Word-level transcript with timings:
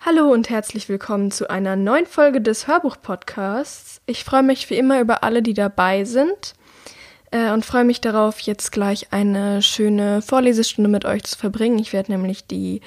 Hallo 0.00 0.32
und 0.32 0.48
herzlich 0.48 0.88
willkommen 0.88 1.32
zu 1.32 1.50
einer 1.50 1.74
neuen 1.74 2.06
Folge 2.06 2.40
des 2.40 2.68
Hörbuch-Podcasts. 2.68 4.00
Ich 4.06 4.22
freue 4.22 4.44
mich 4.44 4.70
wie 4.70 4.78
immer 4.78 5.00
über 5.00 5.24
alle, 5.24 5.42
die 5.42 5.54
dabei 5.54 6.04
sind 6.04 6.54
äh, 7.32 7.50
und 7.50 7.66
freue 7.66 7.84
mich 7.84 8.00
darauf, 8.00 8.38
jetzt 8.38 8.70
gleich 8.70 9.08
eine 9.10 9.60
schöne 9.60 10.22
Vorlesestunde 10.22 10.88
mit 10.88 11.04
euch 11.04 11.24
zu 11.24 11.36
verbringen. 11.36 11.80
Ich 11.80 11.92
werde 11.92 12.12
nämlich 12.12 12.46
die 12.46 12.80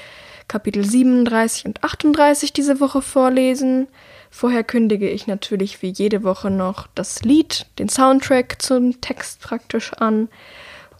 Kapitel 0.47 0.85
37 0.85 1.65
und 1.65 1.83
38 1.83 2.53
diese 2.53 2.79
Woche 2.79 3.01
vorlesen. 3.01 3.89
Vorher 4.29 4.63
kündige 4.63 5.09
ich 5.09 5.27
natürlich 5.27 5.81
wie 5.81 5.89
jede 5.89 6.23
Woche 6.23 6.49
noch 6.49 6.87
das 6.95 7.23
Lied, 7.23 7.67
den 7.77 7.89
Soundtrack 7.89 8.61
zum 8.61 9.01
Text 9.01 9.41
praktisch 9.41 9.91
an. 9.93 10.29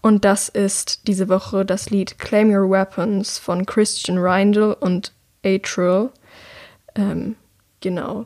Und 0.02 0.26
das 0.26 0.50
ist 0.50 1.08
diese 1.08 1.30
Woche 1.30 1.66
das 1.66 1.90
Lied 1.90 2.20
Claim 2.20 2.54
Your 2.54 2.70
Weapons 2.70 3.38
von 3.38 3.66
Christian 3.66 4.18
Reindl 4.18 4.76
und 4.78 5.14
Atrial. 5.44 6.12
Ähm, 6.96 7.36
genau. 7.80 8.26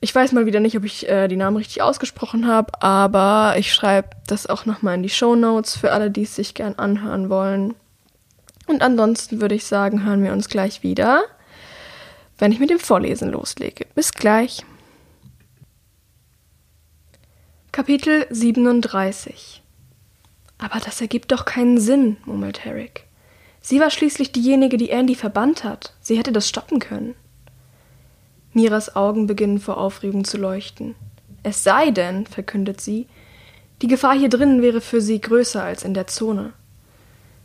Ich 0.00 0.12
weiß 0.12 0.32
mal 0.32 0.46
wieder 0.46 0.58
nicht, 0.58 0.76
ob 0.76 0.84
ich 0.84 1.08
äh, 1.08 1.28
die 1.28 1.36
Namen 1.36 1.56
richtig 1.56 1.80
ausgesprochen 1.80 2.48
habe, 2.48 2.82
aber 2.82 3.54
ich 3.56 3.72
schreibe 3.72 4.10
das 4.26 4.48
auch 4.48 4.66
nochmal 4.66 4.96
in 4.96 5.04
die 5.04 5.08
Show 5.08 5.36
Notes 5.36 5.76
für 5.76 5.92
alle, 5.92 6.10
die 6.10 6.22
es 6.22 6.34
sich 6.34 6.54
gern 6.54 6.74
anhören 6.74 7.30
wollen. 7.30 7.74
Und 8.66 8.82
ansonsten 8.82 9.40
würde 9.40 9.54
ich 9.54 9.64
sagen, 9.64 10.04
hören 10.04 10.24
wir 10.24 10.32
uns 10.32 10.48
gleich 10.48 10.82
wieder, 10.82 11.22
wenn 12.38 12.50
ich 12.50 12.58
mit 12.58 12.70
dem 12.70 12.80
Vorlesen 12.80 13.30
loslege. 13.30 13.86
Bis 13.94 14.12
gleich. 14.12 14.64
Kapitel 17.70 18.26
37 18.28 19.62
Aber 20.58 20.80
das 20.80 21.00
ergibt 21.00 21.30
doch 21.30 21.44
keinen 21.44 21.78
Sinn, 21.78 22.16
murmelt 22.24 22.64
Herrick. 22.64 23.06
Sie 23.62 23.78
war 23.78 23.90
schließlich 23.90 24.32
diejenige, 24.32 24.76
die 24.76 24.90
Andy 24.90 25.14
verbannt 25.14 25.62
hat. 25.62 25.94
Sie 26.00 26.18
hätte 26.18 26.32
das 26.32 26.48
stoppen 26.48 26.80
können. 26.80 27.14
Miras 28.52 28.96
Augen 28.96 29.26
beginnen 29.26 29.60
vor 29.60 29.78
Aufregung 29.78 30.24
zu 30.24 30.36
leuchten. 30.36 30.96
Es 31.44 31.64
sei 31.64 31.90
denn, 31.90 32.26
verkündet 32.26 32.80
sie, 32.80 33.06
die 33.80 33.88
Gefahr 33.88 34.16
hier 34.16 34.28
drinnen 34.28 34.62
wäre 34.62 34.80
für 34.80 35.00
sie 35.00 35.20
größer 35.20 35.62
als 35.62 35.84
in 35.84 35.94
der 35.94 36.06
Zone. 36.06 36.52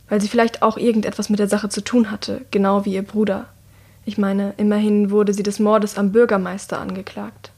Weil 0.08 0.20
sie 0.20 0.28
vielleicht 0.28 0.62
auch 0.62 0.76
irgendetwas 0.76 1.30
mit 1.30 1.38
der 1.38 1.48
Sache 1.48 1.68
zu 1.68 1.82
tun 1.82 2.10
hatte, 2.10 2.42
genau 2.50 2.84
wie 2.84 2.94
ihr 2.94 3.02
Bruder. 3.02 3.46
Ich 4.04 4.18
meine, 4.18 4.54
immerhin 4.56 5.10
wurde 5.10 5.34
sie 5.34 5.42
des 5.42 5.58
Mordes 5.58 5.98
am 5.98 6.12
Bürgermeister 6.12 6.80
angeklagt. 6.80 7.52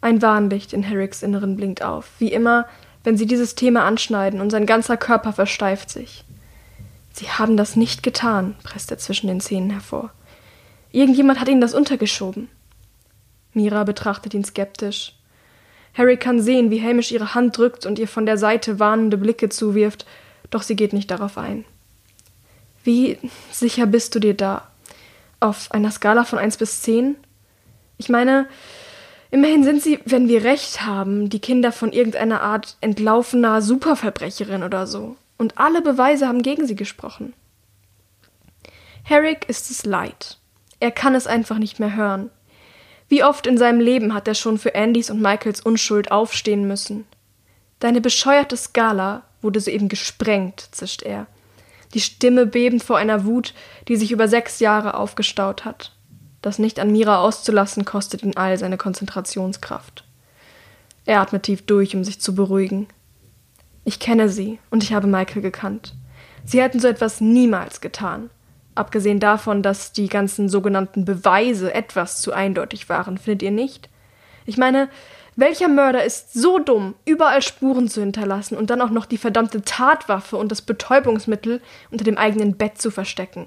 Ein 0.00 0.20
Warnlicht 0.20 0.72
in 0.72 0.82
Herricks 0.82 1.22
Inneren 1.22 1.56
blinkt 1.56 1.82
auf. 1.82 2.10
Wie 2.18 2.32
immer, 2.32 2.66
wenn 3.04 3.16
sie 3.16 3.26
dieses 3.26 3.54
Thema 3.54 3.84
anschneiden 3.84 4.40
und 4.40 4.50
sein 4.50 4.66
ganzer 4.66 4.96
Körper 4.96 5.32
versteift 5.32 5.90
sich. 5.90 6.24
Sie 7.12 7.28
haben 7.28 7.56
das 7.56 7.76
nicht 7.76 8.02
getan, 8.02 8.54
presst 8.62 8.90
er 8.90 8.98
zwischen 8.98 9.26
den 9.26 9.40
Zähnen 9.40 9.70
hervor. 9.70 10.10
Irgendjemand 10.90 11.40
hat 11.40 11.48
Ihnen 11.48 11.60
das 11.60 11.74
untergeschoben. 11.74 12.48
Mira 13.52 13.84
betrachtet 13.84 14.34
ihn 14.34 14.44
skeptisch. 14.44 15.14
Harry 15.94 16.16
kann 16.16 16.40
sehen, 16.40 16.70
wie 16.70 16.82
Hamish 16.82 17.12
ihre 17.12 17.34
Hand 17.34 17.58
drückt 17.58 17.84
und 17.84 17.98
ihr 17.98 18.08
von 18.08 18.24
der 18.24 18.38
Seite 18.38 18.78
warnende 18.78 19.18
Blicke 19.18 19.50
zuwirft, 19.50 20.06
doch 20.50 20.62
sie 20.62 20.76
geht 20.76 20.94
nicht 20.94 21.10
darauf 21.10 21.36
ein. 21.36 21.66
Wie 22.82 23.18
sicher 23.50 23.86
bist 23.86 24.14
du 24.14 24.18
dir 24.18 24.34
da? 24.34 24.68
Auf 25.38 25.70
einer 25.72 25.90
Skala 25.90 26.24
von 26.24 26.38
eins 26.38 26.56
bis 26.56 26.80
zehn? 26.80 27.16
Ich 27.98 28.08
meine, 28.08 28.46
immerhin 29.30 29.64
sind 29.64 29.82
sie, 29.82 30.00
wenn 30.06 30.28
wir 30.28 30.44
recht 30.44 30.82
haben, 30.86 31.28
die 31.28 31.40
Kinder 31.40 31.72
von 31.72 31.92
irgendeiner 31.92 32.40
Art 32.40 32.76
entlaufener 32.80 33.60
Superverbrecherin 33.60 34.62
oder 34.62 34.86
so 34.86 35.16
und 35.42 35.58
alle 35.58 35.82
Beweise 35.82 36.26
haben 36.26 36.42
gegen 36.42 36.66
sie 36.66 36.76
gesprochen. 36.76 37.34
Herrick 39.02 39.48
ist 39.48 39.70
es 39.70 39.84
leid. 39.84 40.38
Er 40.78 40.92
kann 40.92 41.14
es 41.14 41.26
einfach 41.26 41.58
nicht 41.58 41.80
mehr 41.80 41.96
hören. 41.96 42.30
Wie 43.08 43.24
oft 43.24 43.46
in 43.46 43.58
seinem 43.58 43.80
Leben 43.80 44.14
hat 44.14 44.28
er 44.28 44.34
schon 44.34 44.56
für 44.56 44.74
Andys 44.74 45.10
und 45.10 45.20
Michaels 45.20 45.60
Unschuld 45.60 46.12
aufstehen 46.12 46.66
müssen. 46.66 47.04
Deine 47.80 48.00
bescheuerte 48.00 48.56
Skala 48.56 49.24
wurde 49.42 49.60
soeben 49.60 49.88
gesprengt, 49.88 50.68
zischt 50.70 51.02
er. 51.02 51.26
Die 51.92 52.00
Stimme 52.00 52.46
bebend 52.46 52.84
vor 52.84 52.96
einer 52.96 53.24
Wut, 53.24 53.52
die 53.88 53.96
sich 53.96 54.12
über 54.12 54.28
sechs 54.28 54.60
Jahre 54.60 54.94
aufgestaut 54.94 55.64
hat. 55.64 55.92
Das 56.40 56.60
nicht 56.60 56.78
an 56.78 56.92
Mira 56.92 57.18
auszulassen, 57.18 57.84
kostet 57.84 58.22
ihn 58.22 58.36
all 58.36 58.56
seine 58.56 58.78
Konzentrationskraft. 58.78 60.04
Er 61.04 61.20
atmet 61.20 61.42
tief 61.42 61.66
durch, 61.66 61.96
um 61.96 62.04
sich 62.04 62.20
zu 62.20 62.34
beruhigen. 62.36 62.86
Ich 63.84 63.98
kenne 63.98 64.28
sie 64.28 64.58
und 64.70 64.84
ich 64.84 64.92
habe 64.92 65.06
Michael 65.06 65.42
gekannt. 65.42 65.94
Sie 66.44 66.60
hätten 66.60 66.80
so 66.80 66.88
etwas 66.88 67.20
niemals 67.20 67.80
getan. 67.80 68.30
Abgesehen 68.74 69.20
davon, 69.20 69.62
dass 69.62 69.92
die 69.92 70.08
ganzen 70.08 70.48
sogenannten 70.48 71.04
Beweise 71.04 71.74
etwas 71.74 72.22
zu 72.22 72.32
eindeutig 72.32 72.88
waren, 72.88 73.18
findet 73.18 73.42
ihr 73.42 73.50
nicht? 73.50 73.88
Ich 74.46 74.56
meine, 74.56 74.88
welcher 75.36 75.68
Mörder 75.68 76.04
ist 76.04 76.32
so 76.32 76.58
dumm, 76.58 76.94
überall 77.04 77.42
Spuren 77.42 77.88
zu 77.88 78.00
hinterlassen 78.00 78.56
und 78.56 78.70
dann 78.70 78.80
auch 78.80 78.90
noch 78.90 79.06
die 79.06 79.18
verdammte 79.18 79.62
Tatwaffe 79.62 80.36
und 80.36 80.50
das 80.50 80.62
Betäubungsmittel 80.62 81.60
unter 81.90 82.04
dem 82.04 82.18
eigenen 82.18 82.56
Bett 82.56 82.80
zu 82.80 82.90
verstecken? 82.90 83.46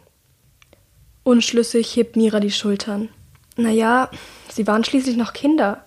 Unschlüssig 1.24 1.96
hebt 1.96 2.16
Mira 2.16 2.40
die 2.40 2.52
Schultern. 2.52 3.10
Na 3.56 3.70
ja, 3.70 4.10
sie 4.50 4.68
waren 4.68 4.84
schließlich 4.84 5.16
noch 5.16 5.34
Kinder. 5.34 5.84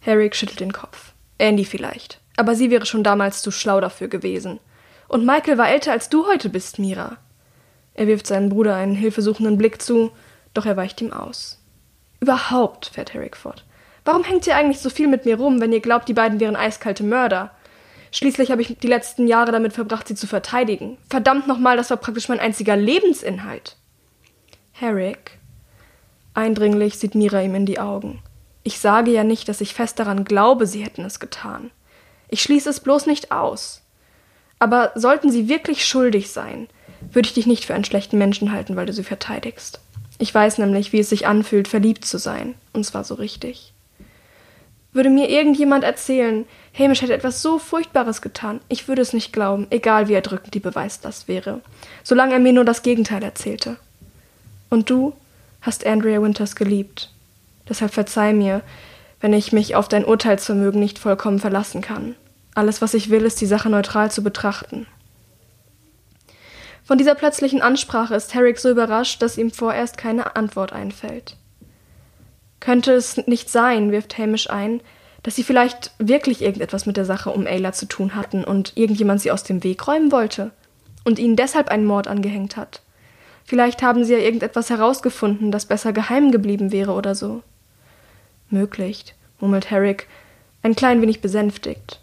Herrick 0.00 0.34
schüttelt 0.34 0.60
den 0.60 0.72
Kopf. 0.72 1.12
Andy 1.38 1.64
vielleicht 1.64 2.20
aber 2.38 2.54
sie 2.54 2.70
wäre 2.70 2.86
schon 2.86 3.02
damals 3.02 3.42
zu 3.42 3.50
schlau 3.50 3.80
dafür 3.80 4.08
gewesen. 4.08 4.60
Und 5.08 5.26
Michael 5.26 5.58
war 5.58 5.68
älter 5.68 5.92
als 5.92 6.08
du 6.08 6.26
heute 6.26 6.48
bist, 6.48 6.78
Mira. 6.78 7.18
Er 7.94 8.06
wirft 8.06 8.26
seinem 8.26 8.48
Bruder 8.48 8.76
einen 8.76 8.94
hilfesuchenden 8.94 9.58
Blick 9.58 9.82
zu, 9.82 10.12
doch 10.54 10.64
er 10.64 10.76
weicht 10.76 11.00
ihm 11.00 11.12
aus. 11.12 11.60
Überhaupt, 12.20 12.86
fährt 12.94 13.14
Herrick 13.14 13.36
fort. 13.36 13.64
Warum 14.04 14.22
hängt 14.22 14.46
ihr 14.46 14.56
eigentlich 14.56 14.80
so 14.80 14.88
viel 14.88 15.08
mit 15.08 15.24
mir 15.24 15.36
rum, 15.36 15.60
wenn 15.60 15.72
ihr 15.72 15.80
glaubt, 15.80 16.08
die 16.08 16.14
beiden 16.14 16.38
wären 16.38 16.56
eiskalte 16.56 17.02
Mörder? 17.02 17.50
Schließlich 18.12 18.50
habe 18.50 18.62
ich 18.62 18.78
die 18.78 18.86
letzten 18.86 19.26
Jahre 19.26 19.52
damit 19.52 19.72
verbracht, 19.72 20.08
sie 20.08 20.14
zu 20.14 20.26
verteidigen. 20.26 20.96
Verdammt 21.10 21.46
nochmal, 21.46 21.76
das 21.76 21.90
war 21.90 21.96
praktisch 21.96 22.28
mein 22.28 22.40
einziger 22.40 22.76
Lebensinhalt. 22.76 23.76
Herrick. 24.72 25.38
Eindringlich 26.34 26.98
sieht 26.98 27.14
Mira 27.14 27.42
ihm 27.42 27.54
in 27.56 27.66
die 27.66 27.80
Augen. 27.80 28.22
Ich 28.62 28.78
sage 28.78 29.10
ja 29.10 29.24
nicht, 29.24 29.48
dass 29.48 29.60
ich 29.60 29.74
fest 29.74 29.98
daran 29.98 30.24
glaube, 30.24 30.66
sie 30.66 30.84
hätten 30.84 31.04
es 31.04 31.20
getan. 31.20 31.70
Ich 32.28 32.42
schließe 32.42 32.70
es 32.70 32.80
bloß 32.80 33.06
nicht 33.06 33.32
aus. 33.32 33.82
Aber 34.58 34.92
sollten 34.94 35.30
sie 35.30 35.48
wirklich 35.48 35.86
schuldig 35.86 36.30
sein, 36.30 36.68
würde 37.12 37.28
ich 37.28 37.34
dich 37.34 37.46
nicht 37.46 37.64
für 37.64 37.74
einen 37.74 37.84
schlechten 37.84 38.18
Menschen 38.18 38.52
halten, 38.52 38.76
weil 38.76 38.86
du 38.86 38.92
sie 38.92 39.04
verteidigst. 39.04 39.80
Ich 40.18 40.34
weiß 40.34 40.58
nämlich, 40.58 40.92
wie 40.92 40.98
es 40.98 41.08
sich 41.08 41.26
anfühlt, 41.26 41.68
verliebt 41.68 42.04
zu 42.04 42.18
sein, 42.18 42.54
und 42.72 42.84
zwar 42.84 43.04
so 43.04 43.14
richtig. 43.14 43.72
Würde 44.92 45.10
mir 45.10 45.28
irgendjemand 45.28 45.84
erzählen, 45.84 46.44
Hamish 46.76 47.02
hätte 47.02 47.14
etwas 47.14 47.40
so 47.40 47.58
Furchtbares 47.58 48.20
getan, 48.20 48.60
ich 48.68 48.88
würde 48.88 49.02
es 49.02 49.12
nicht 49.12 49.32
glauben, 49.32 49.68
egal 49.70 50.08
wie 50.08 50.14
erdrückend 50.14 50.54
die 50.54 50.60
Beweislast 50.60 51.28
wäre, 51.28 51.60
solange 52.02 52.32
er 52.32 52.40
mir 52.40 52.52
nur 52.52 52.64
das 52.64 52.82
Gegenteil 52.82 53.22
erzählte. 53.22 53.76
Und 54.70 54.90
du 54.90 55.12
hast 55.60 55.86
Andrea 55.86 56.20
Winters 56.20 56.56
geliebt. 56.56 57.10
Deshalb 57.68 57.92
verzeih 57.92 58.32
mir, 58.32 58.62
wenn 59.20 59.32
ich 59.32 59.52
mich 59.52 59.74
auf 59.74 59.88
dein 59.88 60.04
Urteilsvermögen 60.04 60.80
nicht 60.80 60.98
vollkommen 60.98 61.38
verlassen 61.38 61.80
kann. 61.80 62.14
Alles, 62.54 62.80
was 62.82 62.94
ich 62.94 63.10
will, 63.10 63.24
ist, 63.24 63.40
die 63.40 63.46
Sache 63.46 63.68
neutral 63.68 64.10
zu 64.10 64.22
betrachten. 64.22 64.86
Von 66.84 66.98
dieser 66.98 67.14
plötzlichen 67.14 67.60
Ansprache 67.60 68.14
ist 68.14 68.34
Herrick 68.34 68.58
so 68.58 68.70
überrascht, 68.70 69.20
dass 69.20 69.36
ihm 69.36 69.50
vorerst 69.50 69.98
keine 69.98 70.36
Antwort 70.36 70.72
einfällt. 70.72 71.36
Könnte 72.60 72.92
es 72.92 73.16
nicht 73.26 73.50
sein, 73.50 73.92
wirft 73.92 74.18
Hamish 74.18 74.48
ein, 74.50 74.80
dass 75.22 75.36
sie 75.36 75.44
vielleicht 75.44 75.92
wirklich 75.98 76.42
irgendetwas 76.42 76.86
mit 76.86 76.96
der 76.96 77.04
Sache 77.04 77.30
um 77.30 77.46
Ayla 77.46 77.72
zu 77.72 77.86
tun 77.86 78.14
hatten 78.14 78.44
und 78.44 78.72
irgendjemand 78.76 79.20
sie 79.20 79.30
aus 79.30 79.44
dem 79.44 79.62
Weg 79.64 79.86
räumen 79.86 80.12
wollte 80.12 80.50
und 81.04 81.18
ihnen 81.18 81.36
deshalb 81.36 81.68
einen 81.68 81.84
Mord 81.84 82.08
angehängt 82.08 82.56
hat. 82.56 82.82
Vielleicht 83.44 83.82
haben 83.82 84.04
sie 84.04 84.14
ja 84.14 84.18
irgendetwas 84.18 84.70
herausgefunden, 84.70 85.50
das 85.50 85.66
besser 85.66 85.92
geheim 85.92 86.32
geblieben 86.32 86.72
wäre 86.72 86.92
oder 86.92 87.14
so. 87.14 87.42
Möglich, 88.50 89.14
murmelt 89.40 89.70
Herrick, 89.70 90.08
ein 90.62 90.74
klein 90.74 91.00
wenig 91.02 91.20
besänftigt. 91.20 92.00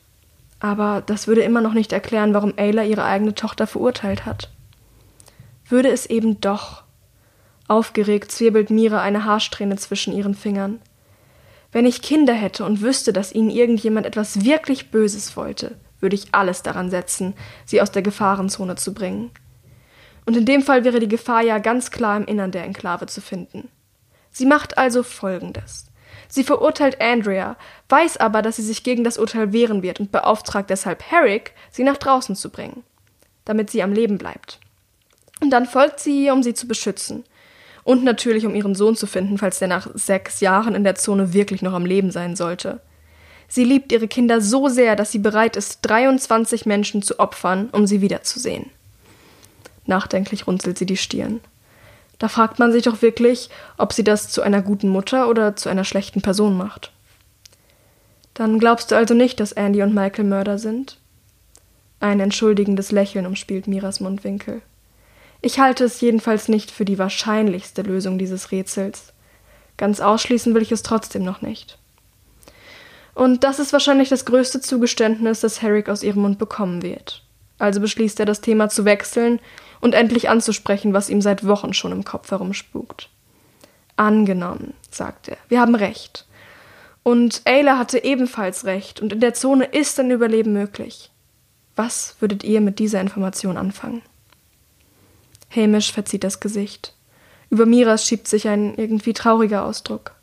Aber 0.60 1.04
das 1.06 1.28
würde 1.28 1.42
immer 1.42 1.62
noch 1.62 1.74
nicht 1.74 1.92
erklären, 1.92 2.34
warum 2.34 2.54
Ayla 2.58 2.84
ihre 2.84 3.04
eigene 3.04 3.36
Tochter 3.36 3.68
verurteilt 3.68 4.26
hat. 4.26 4.50
Würde 5.68 5.90
es 5.90 6.06
eben 6.06 6.40
doch. 6.42 6.84
Aufgeregt 7.68 8.32
zwirbelt 8.32 8.70
Mira 8.70 9.02
eine 9.02 9.26
Haarsträhne 9.26 9.76
zwischen 9.78 10.14
ihren 10.14 10.36
Fingern. 10.36 10.80
Wenn 11.72 11.86
ich 11.86 12.02
Kinder 12.02 12.34
hätte 12.34 12.64
und 12.64 12.82
wüsste, 12.82 13.12
dass 13.12 13.34
ihnen 13.34 13.50
irgendjemand 13.50 14.06
etwas 14.06 14.46
wirklich 14.46 14.92
Böses 14.92 15.36
wollte, 15.36 15.76
würde 16.00 16.16
ich 16.16 16.28
alles 16.32 16.64
daran 16.64 16.90
setzen, 16.90 17.34
sie 17.66 17.82
aus 17.82 17.92
der 17.92 18.02
Gefahrenzone 18.02 18.76
zu 18.76 18.94
bringen. 18.94 19.32
Und 20.26 20.38
in 20.38 20.46
dem 20.46 20.62
Fall 20.62 20.84
wäre 20.84 21.00
die 21.00 21.08
Gefahr 21.08 21.42
ja 21.42 21.58
ganz 21.58 21.92
klar 21.92 22.18
im 22.18 22.26
Innern 22.26 22.52
der 22.52 22.64
Enklave 22.64 23.08
zu 23.08 23.22
finden. 23.22 23.70
Sie 24.32 24.46
macht 24.46 24.78
also 24.78 25.04
Folgendes. 25.04 25.88
Sie 26.36 26.44
verurteilt 26.44 27.00
Andrea, 27.00 27.56
weiß 27.88 28.18
aber, 28.18 28.42
dass 28.42 28.58
sie 28.58 28.62
sich 28.62 28.84
gegen 28.84 29.06
das 29.06 29.18
Urteil 29.18 29.54
wehren 29.54 29.84
wird 29.84 30.02
und 30.02 30.12
beauftragt 30.12 30.70
deshalb 30.70 31.02
Herrick, 31.02 31.54
sie 31.72 31.86
nach 31.86 31.96
draußen 31.96 32.36
zu 32.36 32.50
bringen, 32.50 32.84
damit 33.46 33.70
sie 33.70 33.82
am 33.82 33.94
Leben 33.94 34.18
bleibt. 34.18 34.60
Und 35.40 35.50
dann 35.52 35.66
folgt 35.66 36.02
sie 36.02 36.26
ihr, 36.26 36.34
um 36.34 36.44
sie 36.44 36.54
zu 36.54 36.68
beschützen. 36.68 37.24
Und 37.86 38.04
natürlich, 38.04 38.46
um 38.46 38.54
ihren 38.54 38.76
Sohn 38.76 38.98
zu 38.98 39.08
finden, 39.08 39.38
falls 39.38 39.60
der 39.60 39.70
nach 39.70 39.88
sechs 39.94 40.42
Jahren 40.42 40.76
in 40.76 40.84
der 40.84 40.96
Zone 40.96 41.32
wirklich 41.32 41.62
noch 41.62 41.72
am 41.72 41.86
Leben 41.86 42.12
sein 42.12 42.36
sollte. 42.36 42.82
Sie 43.48 43.64
liebt 43.64 43.94
ihre 43.94 44.10
Kinder 44.10 44.42
so 44.42 44.68
sehr, 44.68 44.98
dass 44.98 45.14
sie 45.14 45.20
bereit 45.20 45.56
ist, 45.56 45.84
23 45.84 46.66
Menschen 46.66 47.02
zu 47.02 47.18
opfern, 47.18 47.70
um 47.72 47.88
sie 47.88 48.02
wiederzusehen. 48.02 48.72
Nachdenklich 49.86 50.48
runzelt 50.48 50.78
sie 50.78 50.86
die 50.86 50.98
Stirn. 50.98 51.40
Da 52.20 52.28
fragt 52.28 52.60
man 52.60 52.72
sich 52.72 52.84
doch 52.84 53.02
wirklich, 53.02 53.50
ob 53.78 53.94
sie 53.94 54.04
das 54.04 54.30
zu 54.30 54.42
einer 54.42 54.62
guten 54.62 54.90
Mutter 54.90 55.30
oder 55.30 55.56
zu 55.56 55.70
einer 55.70 55.84
schlechten 55.84 56.22
Person 56.22 56.58
macht. 56.58 56.92
Dann 58.34 58.60
glaubst 58.60 58.92
du 58.92 58.96
also 58.96 59.14
nicht, 59.14 59.40
dass 59.40 59.54
Andy 59.54 59.82
und 59.82 59.94
Michael 59.94 60.26
Mörder 60.26 60.58
sind? 60.58 60.98
Ein 62.00 62.20
entschuldigendes 62.20 62.92
Lächeln 62.92 63.26
umspielt 63.26 63.68
Miras 63.68 64.00
Mundwinkel. 64.00 64.62
Ich 65.42 65.60
halte 65.60 65.84
es 65.84 66.02
jedenfalls 66.02 66.48
nicht 66.48 66.72
für 66.72 66.86
die 66.86 66.98
wahrscheinlichste 66.98 67.82
Lösung 67.82 68.18
dieses 68.18 68.52
Rätsels. 68.52 69.14
Ganz 69.78 70.00
ausschließen 70.00 70.54
will 70.54 70.62
ich 70.62 70.72
es 70.72 70.84
trotzdem 70.84 71.24
noch 71.24 71.42
nicht. 71.42 71.78
Und 73.14 73.44
das 73.44 73.60
ist 73.60 73.72
wahrscheinlich 73.72 74.10
das 74.10 74.26
größte 74.26 74.60
Zugeständnis, 74.60 75.40
das 75.40 75.62
Herrick 75.62 75.88
aus 75.90 76.04
ihrem 76.04 76.24
Mund 76.24 76.38
bekommen 76.38 76.82
wird. 76.82 77.25
Also 77.58 77.80
beschließt 77.80 78.20
er, 78.20 78.26
das 78.26 78.42
Thema 78.42 78.70
zu 78.70 78.86
wechseln 78.86 79.40
und 79.82 79.94
endlich 79.94 80.30
anzusprechen, 80.30 80.94
was 80.94 81.10
ihm 81.10 81.22
seit 81.22 81.46
Wochen 81.46 81.74
schon 81.74 81.92
im 81.92 82.04
Kopf 82.04 82.32
herumspukt. 82.32 83.10
Angenommen, 83.96 84.74
sagt 84.92 85.30
er, 85.30 85.38
wir 85.48 85.62
haben 85.62 85.76
recht. 85.76 86.26
Und 87.04 87.42
Ayla 87.46 87.78
hatte 87.78 88.04
ebenfalls 88.04 88.66
recht, 88.66 89.00
und 89.00 89.14
in 89.14 89.20
der 89.20 89.34
Zone 89.34 89.66
ist 89.66 90.00
ein 90.00 90.12
Überleben 90.12 90.54
möglich. 90.54 91.12
Was 91.76 92.16
würdet 92.20 92.44
ihr 92.44 92.62
mit 92.62 92.80
dieser 92.80 93.00
Information 93.00 93.58
anfangen? 93.58 94.02
Hamish 95.56 95.92
verzieht 95.92 96.24
das 96.24 96.40
Gesicht. 96.40 96.94
Über 97.50 97.66
Miras 97.66 98.06
schiebt 98.06 98.28
sich 98.28 98.48
ein 98.48 98.76
irgendwie 98.76 99.14
trauriger 99.14 99.66
Ausdruck. 99.66 100.16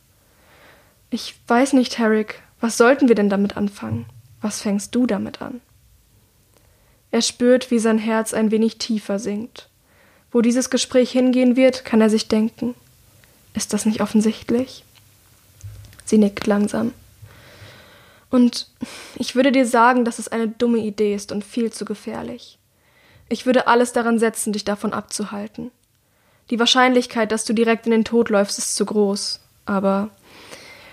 Ich 1.10 1.36
weiß 1.46 1.74
nicht, 1.74 1.98
Herrick, 1.98 2.42
was 2.60 2.76
sollten 2.76 3.08
wir 3.08 3.14
denn 3.14 3.30
damit 3.30 3.56
anfangen? 3.56 4.06
Was 4.40 4.60
fängst 4.60 4.94
du 4.94 5.06
damit 5.06 5.40
an? 5.40 5.60
Er 7.12 7.22
spürt, 7.22 7.70
wie 7.70 7.78
sein 7.78 7.98
Herz 7.98 8.34
ein 8.34 8.50
wenig 8.50 8.78
tiefer 8.78 9.18
sinkt. 9.18 9.68
Wo 10.32 10.40
dieses 10.40 10.70
Gespräch 10.70 11.12
hingehen 11.12 11.56
wird, 11.56 11.84
kann 11.84 12.00
er 12.00 12.10
sich 12.10 12.26
denken. 12.26 12.74
Ist 13.54 13.74
das 13.74 13.84
nicht 13.84 14.00
offensichtlich? 14.00 14.84
Sie 16.06 16.18
nickt 16.18 16.46
langsam. 16.46 16.92
Und 18.30 18.66
ich 19.16 19.34
würde 19.34 19.52
dir 19.52 19.66
sagen, 19.66 20.06
dass 20.06 20.18
es 20.18 20.28
eine 20.28 20.48
dumme 20.48 20.78
Idee 20.78 21.14
ist 21.14 21.32
und 21.32 21.44
viel 21.44 21.70
zu 21.70 21.84
gefährlich. 21.84 22.58
Ich 23.28 23.44
würde 23.44 23.66
alles 23.66 23.92
daran 23.92 24.18
setzen, 24.18 24.54
dich 24.54 24.64
davon 24.64 24.94
abzuhalten. 24.94 25.70
Die 26.48 26.58
Wahrscheinlichkeit, 26.58 27.30
dass 27.30 27.44
du 27.44 27.52
direkt 27.52 27.86
in 27.86 27.92
den 27.92 28.04
Tod 28.04 28.30
läufst, 28.30 28.58
ist 28.58 28.74
zu 28.74 28.86
groß, 28.86 29.40
aber 29.66 30.08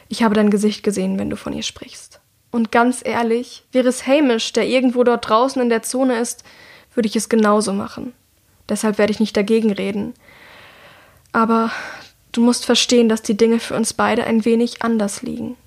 ich 0.09 0.23
habe 0.23 0.35
dein 0.35 0.49
Gesicht 0.49 0.83
gesehen, 0.83 1.19
wenn 1.19 1.29
du 1.29 1.37
von 1.37 1.53
ihr 1.53 1.63
sprichst. 1.63 2.08
Und 2.51 2.71
ganz 2.71 3.01
ehrlich, 3.03 3.63
wäre 3.71 3.87
es 3.87 4.07
Hamish, 4.07 4.53
der 4.53 4.67
irgendwo 4.67 5.03
dort 5.03 5.29
draußen 5.29 5.61
in 5.61 5.69
der 5.69 5.83
Zone 5.83 6.19
ist, 6.19 6.43
würde 6.93 7.07
ich 7.07 7.15
es 7.15 7.29
genauso 7.29 7.73
machen. 7.73 8.13
Deshalb 8.67 8.97
werde 8.97 9.11
ich 9.11 9.19
nicht 9.19 9.37
dagegen 9.37 9.71
reden. 9.71 10.13
Aber 11.31 11.71
du 12.31 12.41
musst 12.41 12.65
verstehen, 12.65 13.09
dass 13.09 13.21
die 13.21 13.37
Dinge 13.37 13.59
für 13.59 13.75
uns 13.75 13.93
beide 13.93 14.23
ein 14.23 14.45
wenig 14.45 14.81
anders 14.81 15.21
liegen. 15.21 15.57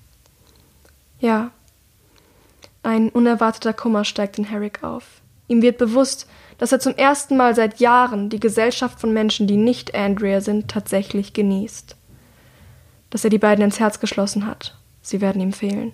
Ja. 1.19 1.51
Ein 2.81 3.09
unerwarteter 3.09 3.73
Kummer 3.73 4.03
steigt 4.03 4.37
in 4.37 4.43
Herrick 4.43 4.83
auf. 4.83 5.05
Ihm 5.47 5.61
wird 5.61 5.77
bewusst, 5.77 6.27
dass 6.57 6.71
er 6.71 6.79
zum 6.79 6.95
ersten 6.95 7.37
Mal 7.37 7.55
seit 7.55 7.79
Jahren 7.79 8.29
die 8.29 8.39
Gesellschaft 8.39 8.99
von 8.99 9.13
Menschen, 9.13 9.47
die 9.47 9.57
nicht 9.57 9.95
Andrea 9.95 10.41
sind, 10.41 10.69
tatsächlich 10.69 11.33
genießt. 11.33 11.95
Dass 13.09 13.23
er 13.23 13.29
die 13.29 13.37
beiden 13.37 13.63
ins 13.63 13.79
Herz 13.79 13.99
geschlossen 13.99 14.45
hat. 14.45 14.77
Sie 15.01 15.21
werden 15.21 15.41
ihm 15.41 15.53
fehlen. 15.53 15.93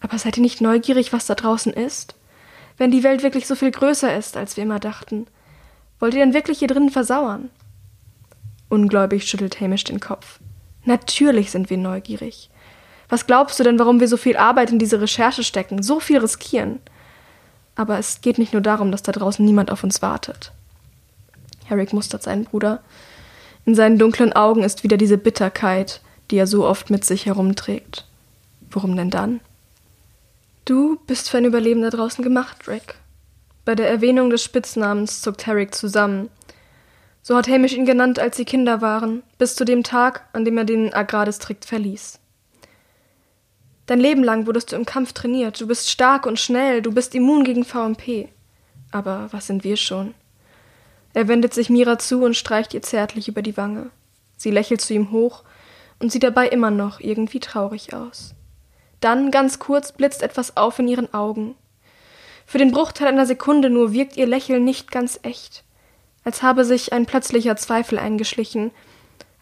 Aber 0.00 0.18
seid 0.18 0.36
ihr 0.36 0.42
nicht 0.42 0.60
neugierig, 0.60 1.12
was 1.12 1.26
da 1.26 1.34
draußen 1.34 1.72
ist? 1.72 2.14
Wenn 2.78 2.90
die 2.90 3.02
Welt 3.02 3.22
wirklich 3.22 3.46
so 3.46 3.54
viel 3.54 3.70
größer 3.70 4.16
ist, 4.16 4.36
als 4.36 4.56
wir 4.56 4.64
immer 4.64 4.78
dachten, 4.78 5.26
wollt 5.98 6.14
ihr 6.14 6.20
denn 6.20 6.34
wirklich 6.34 6.60
hier 6.60 6.68
drinnen 6.68 6.90
versauern? 6.90 7.50
Ungläubig 8.70 9.28
schüttelt 9.28 9.60
Hamish 9.60 9.84
den 9.84 10.00
Kopf. 10.00 10.40
Natürlich 10.84 11.50
sind 11.50 11.68
wir 11.68 11.76
neugierig. 11.76 12.50
Was 13.10 13.26
glaubst 13.26 13.58
du 13.58 13.64
denn, 13.64 13.78
warum 13.78 14.00
wir 14.00 14.08
so 14.08 14.16
viel 14.16 14.36
Arbeit 14.36 14.70
in 14.70 14.78
diese 14.78 15.00
Recherche 15.00 15.44
stecken, 15.44 15.82
so 15.82 16.00
viel 16.00 16.18
riskieren? 16.18 16.80
Aber 17.74 17.98
es 17.98 18.20
geht 18.20 18.38
nicht 18.38 18.52
nur 18.52 18.62
darum, 18.62 18.92
dass 18.92 19.02
da 19.02 19.12
draußen 19.12 19.44
niemand 19.44 19.70
auf 19.70 19.84
uns 19.84 20.00
wartet. 20.00 20.52
Herrick 21.66 21.92
mustert 21.92 22.22
seinen 22.22 22.44
Bruder. 22.44 22.82
In 23.66 23.74
seinen 23.74 23.98
dunklen 23.98 24.32
Augen 24.32 24.62
ist 24.62 24.84
wieder 24.84 24.96
diese 24.96 25.18
Bitterkeit, 25.18 26.00
die 26.30 26.36
er 26.36 26.46
so 26.46 26.66
oft 26.66 26.90
mit 26.90 27.04
sich 27.04 27.26
herumträgt. 27.26 28.06
Worum 28.70 28.96
denn 28.96 29.10
dann? 29.10 29.40
Du 30.64 30.98
bist 31.06 31.30
für 31.30 31.38
ein 31.38 31.44
Überleben 31.44 31.82
da 31.82 31.90
draußen 31.90 32.22
gemacht, 32.22 32.68
Rick. 32.68 32.96
Bei 33.64 33.74
der 33.74 33.88
Erwähnung 33.88 34.30
des 34.30 34.42
Spitznamens 34.42 35.20
zuckt 35.22 35.46
Herrick 35.46 35.74
zusammen. 35.74 36.30
So 37.22 37.36
hat 37.36 37.48
Hamish 37.48 37.74
ihn 37.74 37.86
genannt, 37.86 38.18
als 38.18 38.36
sie 38.36 38.44
Kinder 38.44 38.80
waren, 38.80 39.22
bis 39.38 39.56
zu 39.56 39.64
dem 39.64 39.82
Tag, 39.82 40.26
an 40.32 40.44
dem 40.44 40.56
er 40.58 40.64
den 40.64 40.94
Agrardistrikt 40.94 41.64
verließ. 41.64 42.18
Dein 43.86 44.00
Leben 44.00 44.22
lang 44.22 44.46
wurdest 44.46 44.70
du 44.70 44.76
im 44.76 44.86
Kampf 44.86 45.12
trainiert. 45.12 45.60
Du 45.60 45.66
bist 45.66 45.90
stark 45.90 46.24
und 46.24 46.38
schnell. 46.38 46.80
Du 46.80 46.92
bist 46.92 47.14
immun 47.14 47.42
gegen 47.42 47.64
VMP. 47.64 48.28
Aber 48.92 49.28
was 49.32 49.48
sind 49.48 49.64
wir 49.64 49.76
schon? 49.76 50.14
Er 51.12 51.26
wendet 51.26 51.54
sich 51.54 51.70
Mira 51.70 51.98
zu 51.98 52.22
und 52.22 52.36
streicht 52.36 52.72
ihr 52.72 52.82
zärtlich 52.82 53.26
über 53.26 53.42
die 53.42 53.56
Wange. 53.56 53.90
Sie 54.36 54.50
lächelt 54.50 54.80
zu 54.80 54.94
ihm 54.94 55.10
hoch 55.10 55.42
und 55.98 56.12
sieht 56.12 56.22
dabei 56.22 56.48
immer 56.48 56.70
noch 56.70 57.00
irgendwie 57.00 57.40
traurig 57.40 57.92
aus. 57.92 58.34
Dann, 59.00 59.30
ganz 59.30 59.58
kurz, 59.58 59.92
blitzt 59.92 60.22
etwas 60.22 60.56
auf 60.56 60.78
in 60.78 60.88
ihren 60.88 61.12
Augen. 61.14 61.54
Für 62.46 62.58
den 62.58 62.72
Bruchteil 62.72 63.08
einer 63.08 63.26
Sekunde 63.26 63.70
nur 63.70 63.92
wirkt 63.92 64.16
ihr 64.16 64.26
Lächeln 64.26 64.64
nicht 64.64 64.90
ganz 64.90 65.18
echt, 65.22 65.62
als 66.24 66.42
habe 66.42 66.64
sich 66.64 66.92
ein 66.92 67.06
plötzlicher 67.06 67.56
Zweifel 67.56 67.98
eingeschlichen, 67.98 68.72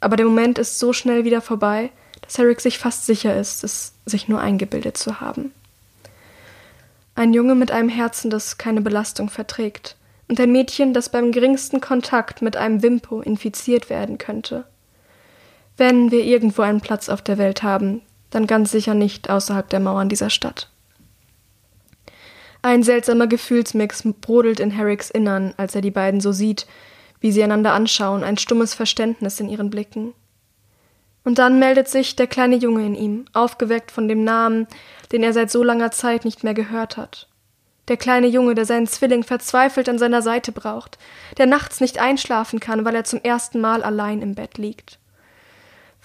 aber 0.00 0.16
der 0.16 0.26
Moment 0.26 0.58
ist 0.58 0.78
so 0.78 0.93
schnell 0.93 1.25
wieder 1.25 1.40
vorbei, 1.40 1.90
dass 2.20 2.38
Eric 2.38 2.60
sich 2.60 2.78
fast 2.78 3.06
sicher 3.06 3.37
ist, 3.37 3.64
es 3.64 3.94
sich 4.05 4.28
nur 4.28 4.40
eingebildet 4.40 4.96
zu 4.96 5.20
haben. 5.20 5.52
Ein 7.14 7.34
Junge 7.34 7.54
mit 7.54 7.70
einem 7.72 7.88
Herzen, 7.88 8.31
das 8.31 8.58
keine 8.58 8.81
Belastung 8.81 9.28
verträgt, 9.28 9.96
und 10.28 10.38
ein 10.38 10.52
Mädchen, 10.52 10.93
das 10.93 11.08
beim 11.08 11.32
geringsten 11.32 11.81
Kontakt 11.81 12.43
mit 12.43 12.56
einem 12.56 12.82
Wimpo 12.82 13.22
infiziert 13.22 13.88
werden 13.88 14.19
könnte. 14.19 14.64
Wenn 15.78 16.11
wir 16.11 16.23
irgendwo 16.23 16.62
einen 16.62 16.83
Platz 16.83 17.09
auf 17.09 17.23
der 17.23 17.38
Welt 17.38 17.62
haben, 17.62 18.02
dann 18.30 18.47
ganz 18.47 18.70
sicher 18.70 18.94
nicht 18.94 19.30
außerhalb 19.30 19.68
der 19.68 19.80
Mauern 19.80 20.08
dieser 20.08 20.30
Stadt. 20.30 20.68
Ein 22.62 22.82
seltsamer 22.82 23.26
Gefühlsmix 23.26 24.02
brodelt 24.20 24.61
in 24.61 24.70
Herricks 24.70 25.11
Innern, 25.11 25.54
als 25.56 25.75
er 25.75 25.80
die 25.80 25.90
beiden 25.90 26.20
so 26.20 26.32
sieht, 26.32 26.66
wie 27.20 27.32
sie 27.32 27.42
einander 27.42 27.73
anschauen, 27.73 28.25
ein 28.25 28.37
stummes 28.37 28.75
Verständnis 28.75 29.40
in 29.40 29.49
ihren 29.49 29.70
Blicken. 29.70 30.12
Und 31.25 31.38
dann 31.38 31.58
meldet 31.58 31.88
sich 31.88 32.16
der 32.16 32.26
kleine 32.26 32.56
Junge 32.56 32.87
in 32.87 32.94
ihm, 32.94 33.25
aufgeweckt 33.32 33.90
von 33.90 34.08
dem 34.08 34.25
Namen, 34.25 34.66
den 35.12 35.23
er 35.23 35.32
seit 35.32 35.50
so 35.50 35.62
langer 35.62 35.90
Zeit 35.90 36.25
nicht 36.25 36.42
mehr 36.42 36.54
gehört 36.54 36.97
hat. 36.97 37.28
Der 37.88 37.97
kleine 37.97 38.26
Junge, 38.26 38.54
der 38.54 38.66
seinen 38.66 38.87
Zwilling 38.87 39.25
verzweifelt 39.25 39.88
an 39.88 39.99
seiner 39.99 40.23
Seite 40.23 40.52
braucht, 40.52 40.99
der 41.38 41.47
nachts 41.47 41.80
nicht 41.80 41.99
einschlafen 41.99 42.61
kann, 42.61 42.85
weil 42.85 42.94
er 42.94 43.04
zum 43.04 43.20
ersten 43.23 43.61
Mal 43.61 43.82
allein 43.82 44.20
im 44.20 44.35
Bett 44.35 44.58
liegt. 44.58 44.98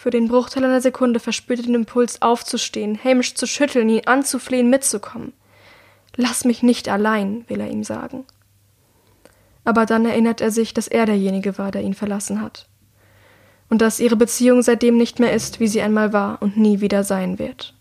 Für 0.03 0.09
den 0.09 0.27
Bruchteil 0.27 0.65
einer 0.65 0.81
Sekunde 0.81 1.21
verspürt 1.21 1.59
er 1.59 1.65
den 1.65 1.75
Impuls 1.75 2.21
aufzustehen, 2.21 2.99
Hamish 3.01 3.35
zu 3.35 3.47
schütteln, 3.47 3.87
ihn 3.87 4.05
anzuflehen, 4.05 4.69
mitzukommen. 4.69 5.31
Lass 6.17 6.43
mich 6.43 6.61
nicht 6.61 6.89
allein, 6.89 7.45
will 7.47 7.61
er 7.61 7.69
ihm 7.69 7.85
sagen. 7.85 8.25
Aber 9.63 9.85
dann 9.85 10.05
erinnert 10.05 10.41
er 10.41 10.51
sich, 10.51 10.73
dass 10.73 10.89
er 10.89 11.05
derjenige 11.05 11.57
war, 11.57 11.71
der 11.71 11.83
ihn 11.83 11.93
verlassen 11.93 12.41
hat 12.41 12.67
und 13.69 13.81
dass 13.81 14.01
ihre 14.01 14.17
Beziehung 14.17 14.61
seitdem 14.61 14.97
nicht 14.97 15.19
mehr 15.19 15.31
ist, 15.31 15.61
wie 15.61 15.69
sie 15.69 15.81
einmal 15.81 16.11
war 16.11 16.41
und 16.41 16.57
nie 16.57 16.81
wieder 16.81 17.05
sein 17.05 17.39
wird. 17.39 17.73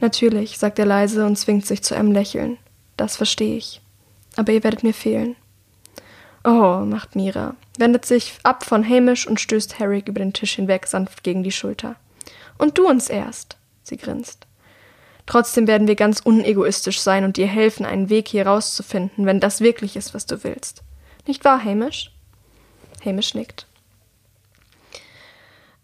Natürlich, 0.00 0.58
sagt 0.58 0.80
er 0.80 0.86
leise 0.86 1.24
und 1.24 1.36
zwingt 1.36 1.66
sich 1.66 1.84
zu 1.84 1.94
einem 1.94 2.10
Lächeln. 2.10 2.58
Das 2.96 3.16
verstehe 3.16 3.56
ich. 3.56 3.80
Aber 4.34 4.50
ihr 4.52 4.64
werdet 4.64 4.82
mir 4.82 4.92
fehlen. 4.94 5.36
Oh, 6.42 6.84
macht 6.86 7.16
Mira, 7.16 7.54
wendet 7.78 8.06
sich 8.06 8.38
ab 8.42 8.64
von 8.64 8.88
Hamish 8.88 9.26
und 9.26 9.40
stößt 9.40 9.78
Harry 9.78 10.02
über 10.06 10.20
den 10.20 10.32
Tisch 10.32 10.54
hinweg 10.54 10.86
sanft 10.86 11.22
gegen 11.22 11.42
die 11.42 11.52
Schulter. 11.52 11.96
Und 12.56 12.78
du 12.78 12.88
uns 12.88 13.10
erst, 13.10 13.58
sie 13.82 13.98
grinst. 13.98 14.46
Trotzdem 15.26 15.66
werden 15.66 15.86
wir 15.86 15.96
ganz 15.96 16.20
unegoistisch 16.20 17.00
sein 17.00 17.24
und 17.24 17.36
dir 17.36 17.46
helfen, 17.46 17.84
einen 17.84 18.08
Weg 18.08 18.28
hier 18.28 18.46
rauszufinden, 18.46 19.26
wenn 19.26 19.38
das 19.38 19.60
wirklich 19.60 19.96
ist, 19.96 20.14
was 20.14 20.26
du 20.26 20.42
willst. 20.42 20.82
Nicht 21.26 21.44
wahr, 21.44 21.62
Hamish? 21.62 22.10
Hamish 23.04 23.34
nickt. 23.34 23.66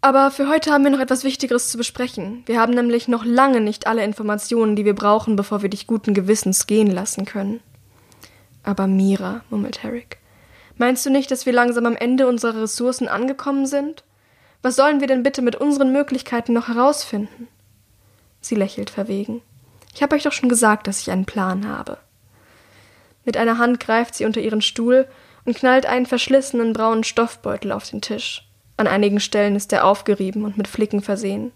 Aber 0.01 0.31
für 0.31 0.47
heute 0.47 0.71
haben 0.71 0.83
wir 0.83 0.91
noch 0.91 0.99
etwas 0.99 1.23
Wichtigeres 1.23 1.69
zu 1.69 1.77
besprechen. 1.77 2.43
Wir 2.45 2.59
haben 2.59 2.73
nämlich 2.73 3.07
noch 3.07 3.25
lange 3.25 3.61
nicht 3.61 3.87
alle 3.87 4.03
Informationen, 4.03 4.75
die 4.75 4.85
wir 4.85 4.95
brauchen, 4.95 5.35
bevor 5.35 5.61
wir 5.61 5.69
dich 5.69 5.87
guten 5.87 6.13
Gewissens 6.13 6.67
gehen 6.67 6.91
lassen 6.91 7.25
können. 7.25 7.61
Aber 8.63 8.87
Mira, 8.87 9.41
murmelt 9.49 9.83
Herrick, 9.83 10.17
Meinst 10.77 11.05
du 11.05 11.09
nicht, 11.09 11.31
dass 11.31 11.45
wir 11.45 11.53
langsam 11.53 11.85
am 11.85 11.95
Ende 11.95 12.27
unserer 12.27 12.61
Ressourcen 12.61 13.07
angekommen 13.07 13.65
sind? 13.65 14.03
Was 14.61 14.75
sollen 14.75 14.99
wir 14.99 15.07
denn 15.07 15.23
bitte 15.23 15.41
mit 15.41 15.55
unseren 15.55 15.91
Möglichkeiten 15.91 16.53
noch 16.53 16.67
herausfinden? 16.67 17.47
Sie 18.41 18.55
lächelt 18.55 18.89
verwegen. 18.89 19.41
Ich 19.93 20.03
habe 20.03 20.15
euch 20.15 20.23
doch 20.23 20.31
schon 20.31 20.49
gesagt, 20.49 20.87
dass 20.87 21.01
ich 21.01 21.11
einen 21.11 21.25
Plan 21.25 21.67
habe. 21.67 21.97
Mit 23.25 23.37
einer 23.37 23.57
Hand 23.57 23.79
greift 23.79 24.15
sie 24.15 24.25
unter 24.25 24.39
ihren 24.39 24.61
Stuhl 24.61 25.07
und 25.45 25.55
knallt 25.57 25.85
einen 25.85 26.05
verschlissenen 26.05 26.73
braunen 26.73 27.03
Stoffbeutel 27.03 27.71
auf 27.71 27.89
den 27.89 28.01
Tisch. 28.01 28.47
An 28.77 28.87
einigen 28.87 29.19
Stellen 29.19 29.55
ist 29.55 29.73
er 29.73 29.85
aufgerieben 29.85 30.45
und 30.45 30.57
mit 30.57 30.67
Flicken 30.67 31.01
versehen. 31.01 31.51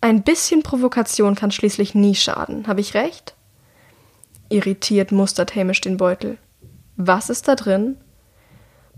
Ein 0.00 0.24
bisschen 0.24 0.64
Provokation 0.64 1.36
kann 1.36 1.52
schließlich 1.52 1.94
nie 1.94 2.16
schaden, 2.16 2.66
habe 2.66 2.80
ich 2.80 2.94
recht? 2.94 3.34
Irritiert 4.48 5.12
mustert 5.12 5.54
Hamish 5.54 5.80
den 5.80 5.96
Beutel. 5.96 6.38
Was 6.96 7.30
ist 7.30 7.46
da 7.46 7.54
drin? 7.54 7.96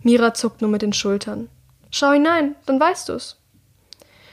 Mira 0.05 0.35
zuckt 0.35 0.61
nur 0.61 0.71
mit 0.71 0.83
den 0.83 0.93
Schultern. 0.93 1.49
Schau 1.91 2.13
hinein, 2.13 2.55
dann 2.67 2.79
weißt 2.79 3.09
du's. 3.09 3.39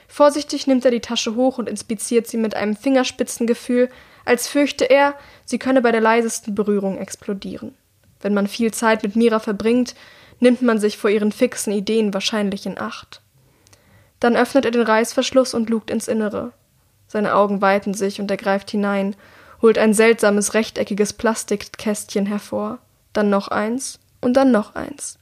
Vorsichtig 0.08 0.68
nimmt 0.68 0.84
er 0.84 0.92
die 0.92 1.00
Tasche 1.00 1.36
hoch 1.36 1.58
und 1.58 1.70
inspiziert 1.70 2.28
sie 2.28 2.36
mit 2.36 2.56
einem 2.56 2.76
Fingerspitzengefühl, 2.76 3.90
als 4.26 4.50
fürchte 4.50 4.84
er, 4.84 5.16
sie 5.46 5.58
könne 5.58 5.82
bei 5.82 5.94
der 5.94 6.02
leisesten 6.02 6.54
Berührung 6.54 6.98
explodieren. 6.98 7.74
Wenn 8.20 8.34
man 8.34 8.48
viel 8.48 8.74
Zeit 8.74 9.02
mit 9.02 9.16
Mira 9.16 9.40
verbringt, 9.40 9.96
nimmt 10.42 10.62
man 10.62 10.78
sich 10.78 10.98
vor 10.98 11.10
ihren 11.10 11.32
fixen 11.32 11.72
Ideen 11.72 12.14
wahrscheinlich 12.14 12.66
in 12.66 12.78
Acht. 12.78 13.22
Dann 14.20 14.36
öffnet 14.36 14.66
er 14.66 14.72
den 14.72 14.82
Reißverschluss 14.82 15.54
und 15.54 15.70
lugt 15.70 15.90
ins 15.90 16.10
Innere. 16.10 16.52
Seine 17.08 17.34
Augen 17.34 17.62
weiten 17.62 17.94
sich 17.94 18.20
und 18.20 18.30
er 18.30 18.38
greift 18.38 18.72
hinein, 18.72 19.16
holt 19.62 19.78
ein 19.78 19.94
seltsames 19.94 20.54
rechteckiges 20.54 21.14
Plastikkästchen 21.14 22.26
hervor, 22.26 22.80
dann 23.14 23.30
noch 23.30 23.48
eins 23.48 24.00
und 24.20 24.34
dann 24.34 24.52
noch 24.52 24.76
eins. 24.76 25.18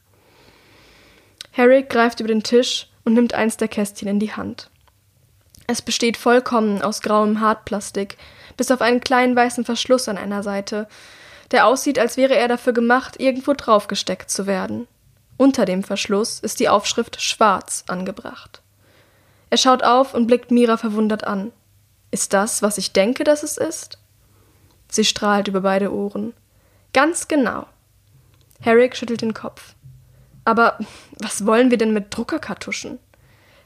Harry 1.59 1.83
greift 1.83 2.21
über 2.21 2.29
den 2.29 2.41
Tisch 2.41 2.87
und 3.03 3.15
nimmt 3.15 3.33
eins 3.33 3.57
der 3.57 3.67
Kästchen 3.67 4.07
in 4.07 4.17
die 4.17 4.31
Hand. 4.31 4.69
Es 5.67 5.81
besteht 5.81 6.15
vollkommen 6.15 6.81
aus 6.81 7.01
grauem 7.01 7.41
Hartplastik, 7.41 8.17
bis 8.55 8.71
auf 8.71 8.79
einen 8.79 9.01
kleinen 9.01 9.35
weißen 9.35 9.65
Verschluss 9.65 10.07
an 10.07 10.17
einer 10.17 10.41
Seite, 10.41 10.87
der 11.51 11.67
aussieht, 11.67 11.99
als 11.99 12.15
wäre 12.15 12.33
er 12.37 12.47
dafür 12.47 12.71
gemacht, 12.71 13.19
irgendwo 13.19 13.51
draufgesteckt 13.51 14.31
zu 14.31 14.47
werden. 14.47 14.87
Unter 15.35 15.65
dem 15.65 15.83
Verschluss 15.83 16.39
ist 16.39 16.61
die 16.61 16.69
Aufschrift 16.69 17.21
Schwarz 17.21 17.83
angebracht. 17.87 18.61
Er 19.49 19.57
schaut 19.57 19.83
auf 19.83 20.13
und 20.13 20.27
blickt 20.27 20.51
Mira 20.51 20.77
verwundert 20.77 21.25
an. 21.25 21.51
Ist 22.09 22.31
das, 22.31 22.61
was 22.61 22.77
ich 22.77 22.93
denke, 22.93 23.25
dass 23.25 23.43
es 23.43 23.57
ist? 23.57 23.97
Sie 24.87 25.03
strahlt 25.03 25.49
über 25.49 25.59
beide 25.59 25.93
Ohren. 25.93 26.33
Ganz 26.93 27.27
genau. 27.27 27.65
Herrick 28.61 28.95
schüttelt 28.95 29.21
den 29.21 29.33
Kopf. 29.33 29.75
Aber 30.49 30.79
was 31.19 31.45
wollen 31.45 31.69
wir 31.69 31.77
denn 31.77 31.93
mit 31.93 32.07
Druckerkartuschen? 32.09 32.97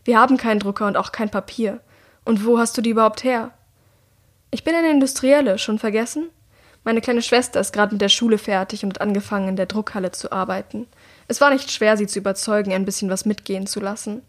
Wir 0.04 0.20
haben 0.20 0.36
keinen 0.36 0.60
Drucker 0.60 0.86
und 0.86 0.98
auch 0.98 1.14
kein 1.14 1.32
Papier. 1.32 1.80
Und 2.26 2.46
wo 2.46 2.60
hast 2.60 2.78
du 2.78 2.82
die 2.82 2.90
überhaupt 2.90 3.24
her? 3.24 3.52
Ich 4.52 4.66
bin 4.66 4.76
eine 4.76 4.92
Industrielle, 4.92 5.58
schon 5.60 5.80
vergessen? 5.80 6.28
Meine 6.84 7.00
kleine 7.00 7.22
Schwester 7.22 7.62
ist 7.62 7.72
gerade 7.72 7.94
mit 7.94 8.02
der 8.02 8.10
Schule 8.10 8.38
fertig 8.38 8.84
und 8.84 8.96
hat 8.96 9.02
angefangen, 9.02 9.48
in 9.48 9.56
der 9.56 9.66
Druckhalle 9.66 10.12
zu 10.12 10.34
arbeiten. 10.34 10.88
Es 11.30 11.40
war 11.40 11.52
nicht 11.52 11.72
schwer, 11.72 11.96
sie 11.96 12.06
zu 12.06 12.20
überzeugen, 12.20 12.74
ein 12.74 12.84
bisschen 12.84 13.10
was 13.10 13.24
mitgehen 13.24 13.66
zu 13.66 13.80
lassen. 13.80 14.22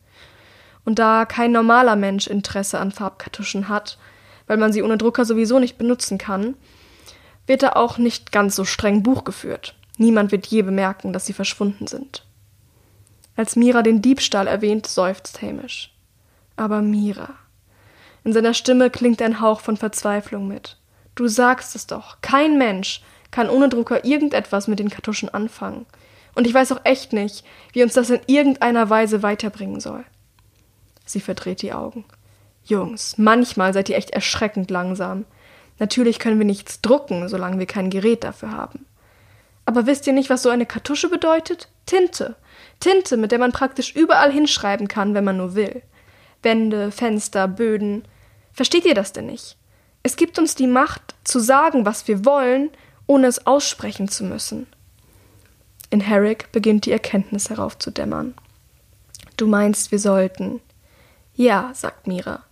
Und 0.84 1.00
da 1.00 1.24
kein 1.24 1.50
normaler 1.50 1.96
Mensch 1.96 2.28
Interesse 2.28 2.78
an 2.78 2.92
Farbkartuschen 2.92 3.68
hat, 3.68 3.98
weil 4.46 4.58
man 4.58 4.72
sie 4.72 4.84
ohne 4.84 4.96
Drucker 4.96 5.24
sowieso 5.24 5.58
nicht 5.58 5.76
benutzen 5.76 6.18
kann, 6.18 6.54
wird 7.48 7.64
er 7.64 7.76
auch 7.76 7.98
nicht 7.98 8.30
ganz 8.30 8.54
so 8.54 8.64
streng 8.64 9.02
Buch 9.02 9.24
geführt. 9.24 9.74
Niemand 9.98 10.30
wird 10.30 10.46
je 10.46 10.62
bemerken, 10.62 11.12
dass 11.12 11.26
sie 11.26 11.32
verschwunden 11.32 11.88
sind. 11.88 12.24
Als 13.36 13.56
Mira 13.56 13.82
den 13.82 14.00
Diebstahl 14.00 14.46
erwähnt, 14.46 14.86
seufzt 14.86 15.42
Hamish. 15.42 15.92
Aber 16.56 16.82
Mira. 16.82 17.30
In 18.22 18.32
seiner 18.32 18.54
Stimme 18.54 18.90
klingt 18.90 19.20
ein 19.20 19.40
Hauch 19.40 19.60
von 19.60 19.76
Verzweiflung 19.76 20.48
mit. 20.48 20.76
Du 21.14 21.28
sagst 21.28 21.74
es 21.74 21.86
doch, 21.86 22.18
kein 22.22 22.58
Mensch 22.58 23.02
kann 23.30 23.50
ohne 23.50 23.68
Drucker 23.68 24.04
irgendetwas 24.04 24.68
mit 24.68 24.78
den 24.78 24.90
Kartuschen 24.90 25.28
anfangen. 25.28 25.86
Und 26.34 26.46
ich 26.46 26.54
weiß 26.54 26.72
auch 26.72 26.80
echt 26.84 27.12
nicht, 27.12 27.44
wie 27.72 27.82
uns 27.82 27.94
das 27.94 28.10
in 28.10 28.20
irgendeiner 28.26 28.90
Weise 28.90 29.22
weiterbringen 29.22 29.80
soll. 29.80 30.04
Sie 31.04 31.20
verdreht 31.20 31.62
die 31.62 31.72
Augen. 31.72 32.04
Jungs, 32.64 33.18
manchmal 33.18 33.72
seid 33.74 33.88
ihr 33.88 33.96
echt 33.96 34.10
erschreckend 34.10 34.70
langsam. 34.70 35.24
Natürlich 35.78 36.18
können 36.18 36.38
wir 36.38 36.46
nichts 36.46 36.80
drucken, 36.80 37.28
solange 37.28 37.58
wir 37.58 37.66
kein 37.66 37.90
Gerät 37.90 38.24
dafür 38.24 38.52
haben. 38.52 38.86
Aber 39.66 39.86
wisst 39.86 40.06
ihr 40.06 40.12
nicht, 40.12 40.30
was 40.30 40.42
so 40.42 40.50
eine 40.50 40.66
Kartusche 40.66 41.08
bedeutet? 41.08 41.68
Tinte. 41.86 42.36
Tinte, 42.80 43.16
mit 43.16 43.32
der 43.32 43.38
man 43.38 43.52
praktisch 43.52 43.94
überall 43.94 44.30
hinschreiben 44.30 44.88
kann, 44.88 45.14
wenn 45.14 45.24
man 45.24 45.36
nur 45.36 45.54
will. 45.54 45.82
Wände, 46.42 46.90
Fenster, 46.90 47.48
Böden. 47.48 48.04
Versteht 48.52 48.84
ihr 48.84 48.94
das 48.94 49.12
denn 49.12 49.26
nicht? 49.26 49.56
Es 50.02 50.16
gibt 50.16 50.38
uns 50.38 50.54
die 50.54 50.66
Macht, 50.66 51.14
zu 51.24 51.40
sagen, 51.40 51.86
was 51.86 52.06
wir 52.08 52.24
wollen, 52.26 52.70
ohne 53.06 53.26
es 53.26 53.46
aussprechen 53.46 54.08
zu 54.08 54.24
müssen. 54.24 54.66
In 55.90 56.00
Herrick 56.00 56.52
beginnt 56.52 56.86
die 56.86 56.92
Erkenntnis 56.92 57.50
heraufzudämmern. 57.50 58.34
Du 59.36 59.46
meinst, 59.46 59.90
wir 59.90 59.98
sollten. 59.98 60.60
Ja, 61.34 61.70
sagt 61.74 62.06
Mira. 62.06 62.42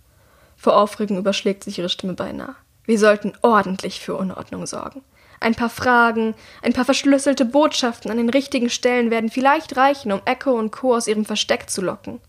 Vor 0.57 0.75
Aufregung 0.77 1.17
überschlägt 1.17 1.63
sich 1.63 1.77
ihre 1.77 1.89
Stimme 1.89 2.13
beinahe. 2.13 2.55
Wir 2.85 2.97
sollten 2.99 3.33
ordentlich 3.41 3.99
für 3.99 4.15
Unordnung 4.15 4.65
sorgen. 4.65 5.01
Ein 5.43 5.55
paar 5.55 5.69
Fragen, 5.69 6.35
ein 6.61 6.71
paar 6.71 6.85
verschlüsselte 6.85 7.43
Botschaften 7.43 8.09
an 8.09 8.15
den 8.15 8.29
richtigen 8.29 8.69
Stellen 8.69 9.11
werden 9.11 9.29
vielleicht 9.29 9.75
reichen, 9.75 10.13
um 10.13 10.21
Echo 10.23 10.51
und 10.51 10.71
Co. 10.71 10.95
aus 10.95 11.05
ihrem 11.05 11.25
Versteck 11.25 11.69
zu 11.69 11.81
locken. 11.81 12.21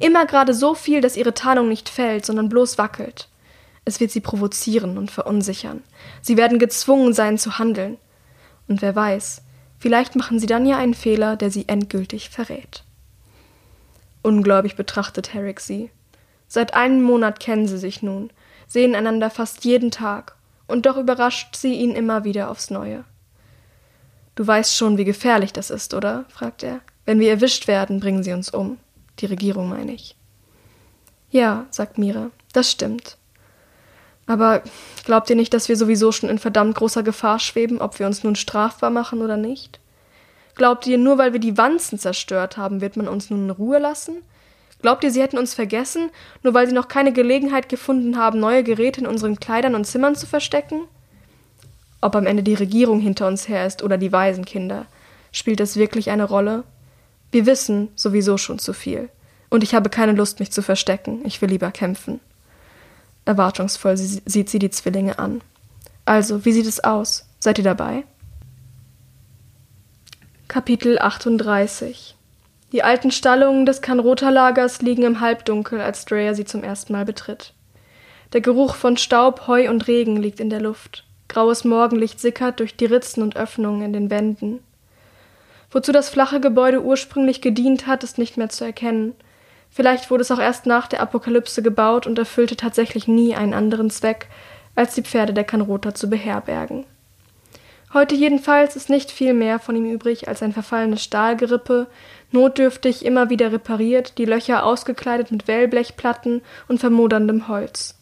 Immer 0.00 0.26
gerade 0.26 0.52
so 0.52 0.74
viel, 0.74 1.00
dass 1.00 1.16
ihre 1.16 1.32
Tarnung 1.32 1.68
nicht 1.68 1.88
fällt, 1.88 2.26
sondern 2.26 2.48
bloß 2.48 2.76
wackelt. 2.76 3.28
Es 3.84 4.00
wird 4.00 4.10
sie 4.10 4.20
provozieren 4.20 4.98
und 4.98 5.12
verunsichern. 5.12 5.84
Sie 6.22 6.36
werden 6.36 6.58
gezwungen 6.58 7.14
sein 7.14 7.38
zu 7.38 7.60
handeln. 7.60 7.98
Und 8.66 8.82
wer 8.82 8.96
weiß, 8.96 9.42
vielleicht 9.78 10.16
machen 10.16 10.40
sie 10.40 10.46
dann 10.46 10.66
ja 10.66 10.76
einen 10.76 10.94
Fehler, 10.94 11.36
der 11.36 11.52
sie 11.52 11.68
endgültig 11.68 12.30
verrät. 12.30 12.82
Ungläubig 14.22 14.74
betrachtet 14.74 15.34
Herrick 15.34 15.60
sie. 15.60 15.92
Seit 16.48 16.74
einem 16.74 17.00
Monat 17.00 17.38
kennen 17.38 17.68
sie 17.68 17.78
sich 17.78 18.02
nun, 18.02 18.30
sehen 18.66 18.96
einander 18.96 19.30
fast 19.30 19.64
jeden 19.64 19.92
Tag 19.92 20.34
und 20.66 20.86
doch 20.86 20.96
überrascht 20.96 21.56
sie 21.56 21.74
ihn 21.74 21.92
immer 21.92 22.24
wieder 22.24 22.50
aufs 22.50 22.70
Neue. 22.70 23.04
Du 24.34 24.46
weißt 24.46 24.76
schon, 24.76 24.98
wie 24.98 25.04
gefährlich 25.04 25.52
das 25.52 25.70
ist, 25.70 25.94
oder? 25.94 26.24
fragt 26.28 26.62
er. 26.62 26.80
Wenn 27.04 27.20
wir 27.20 27.30
erwischt 27.30 27.68
werden, 27.68 28.00
bringen 28.00 28.22
sie 28.22 28.32
uns 28.32 28.50
um. 28.50 28.78
Die 29.20 29.26
Regierung 29.26 29.68
meine 29.68 29.92
ich. 29.92 30.16
Ja, 31.30 31.66
sagt 31.70 31.98
Mira, 31.98 32.30
das 32.52 32.70
stimmt. 32.70 33.16
Aber 34.26 34.62
glaubt 35.04 35.28
ihr 35.30 35.36
nicht, 35.36 35.52
dass 35.52 35.68
wir 35.68 35.76
sowieso 35.76 36.10
schon 36.10 36.30
in 36.30 36.38
verdammt 36.38 36.76
großer 36.76 37.02
Gefahr 37.02 37.38
schweben, 37.38 37.80
ob 37.80 37.98
wir 37.98 38.06
uns 38.06 38.24
nun 38.24 38.36
strafbar 38.36 38.90
machen 38.90 39.20
oder 39.20 39.36
nicht? 39.36 39.80
Glaubt 40.54 40.86
ihr, 40.86 40.98
nur 40.98 41.18
weil 41.18 41.32
wir 41.32 41.40
die 41.40 41.58
Wanzen 41.58 41.98
zerstört 41.98 42.56
haben, 42.56 42.80
wird 42.80 42.96
man 42.96 43.08
uns 43.08 43.28
nun 43.28 43.44
in 43.44 43.50
Ruhe 43.50 43.78
lassen? 43.78 44.22
Glaubt 44.84 45.02
ihr, 45.02 45.10
sie 45.10 45.22
hätten 45.22 45.38
uns 45.38 45.54
vergessen, 45.54 46.10
nur 46.42 46.52
weil 46.52 46.66
sie 46.66 46.74
noch 46.74 46.88
keine 46.88 47.14
Gelegenheit 47.14 47.70
gefunden 47.70 48.18
haben, 48.18 48.38
neue 48.38 48.62
Geräte 48.62 49.00
in 49.00 49.06
unseren 49.06 49.40
Kleidern 49.40 49.74
und 49.74 49.86
Zimmern 49.86 50.14
zu 50.14 50.26
verstecken? 50.26 50.82
Ob 52.02 52.14
am 52.14 52.26
Ende 52.26 52.42
die 52.42 52.52
Regierung 52.52 53.00
hinter 53.00 53.26
uns 53.26 53.48
her 53.48 53.64
ist 53.66 53.82
oder 53.82 53.96
die 53.96 54.12
Waisenkinder, 54.12 54.84
spielt 55.32 55.60
das 55.60 55.78
wirklich 55.78 56.10
eine 56.10 56.24
Rolle? 56.24 56.64
Wir 57.32 57.46
wissen 57.46 57.88
sowieso 57.94 58.36
schon 58.36 58.58
zu 58.58 58.74
viel. 58.74 59.08
Und 59.48 59.62
ich 59.62 59.74
habe 59.74 59.88
keine 59.88 60.12
Lust, 60.12 60.38
mich 60.38 60.52
zu 60.52 60.60
verstecken. 60.60 61.22
Ich 61.24 61.40
will 61.40 61.48
lieber 61.48 61.70
kämpfen. 61.70 62.20
Erwartungsvoll 63.24 63.96
sieht 63.96 64.50
sie 64.50 64.58
die 64.58 64.70
Zwillinge 64.70 65.18
an. 65.18 65.40
Also, 66.04 66.44
wie 66.44 66.52
sieht 66.52 66.66
es 66.66 66.84
aus? 66.84 67.26
Seid 67.40 67.56
ihr 67.56 67.64
dabei? 67.64 68.04
Kapitel 70.46 70.98
38 70.98 72.16
die 72.74 72.82
alten 72.82 73.12
Stallungen 73.12 73.66
des 73.66 73.82
Kanrota-Lagers 73.82 74.82
liegen 74.82 75.04
im 75.04 75.20
Halbdunkel, 75.20 75.80
als 75.80 76.06
Dreyer 76.06 76.34
sie 76.34 76.44
zum 76.44 76.64
ersten 76.64 76.92
Mal 76.92 77.04
betritt. 77.04 77.52
Der 78.32 78.40
Geruch 78.40 78.74
von 78.74 78.96
Staub, 78.96 79.46
Heu 79.46 79.70
und 79.70 79.86
Regen 79.86 80.16
liegt 80.16 80.40
in 80.40 80.50
der 80.50 80.60
Luft. 80.60 81.04
Graues 81.28 81.62
Morgenlicht 81.62 82.18
sickert 82.18 82.58
durch 82.58 82.76
die 82.76 82.86
Ritzen 82.86 83.22
und 83.22 83.36
Öffnungen 83.36 83.82
in 83.82 83.92
den 83.92 84.10
Wänden. 84.10 84.58
Wozu 85.70 85.92
das 85.92 86.08
flache 86.08 86.40
Gebäude 86.40 86.82
ursprünglich 86.82 87.40
gedient 87.40 87.86
hat, 87.86 88.02
ist 88.02 88.18
nicht 88.18 88.36
mehr 88.36 88.48
zu 88.48 88.64
erkennen. 88.64 89.14
Vielleicht 89.70 90.10
wurde 90.10 90.22
es 90.22 90.32
auch 90.32 90.40
erst 90.40 90.66
nach 90.66 90.88
der 90.88 91.00
Apokalypse 91.00 91.62
gebaut 91.62 92.08
und 92.08 92.18
erfüllte 92.18 92.56
tatsächlich 92.56 93.06
nie 93.06 93.36
einen 93.36 93.54
anderen 93.54 93.88
Zweck, 93.88 94.26
als 94.74 94.96
die 94.96 95.02
Pferde 95.02 95.32
der 95.32 95.44
Kanrota 95.44 95.94
zu 95.94 96.10
beherbergen. 96.10 96.86
Heute 97.94 98.16
jedenfalls 98.16 98.74
ist 98.74 98.90
nicht 98.90 99.12
viel 99.12 99.34
mehr 99.34 99.60
von 99.60 99.76
ihm 99.76 99.86
übrig 99.86 100.26
als 100.26 100.42
ein 100.42 100.52
verfallenes 100.52 101.04
Stahlgerippe, 101.04 101.86
notdürftig 102.34 103.04
immer 103.04 103.30
wieder 103.30 103.50
repariert, 103.52 104.18
die 104.18 104.26
Löcher 104.26 104.66
ausgekleidet 104.66 105.30
mit 105.32 105.48
Wellblechplatten 105.48 106.42
und 106.68 106.78
vermoderndem 106.80 107.48
Holz. 107.48 107.94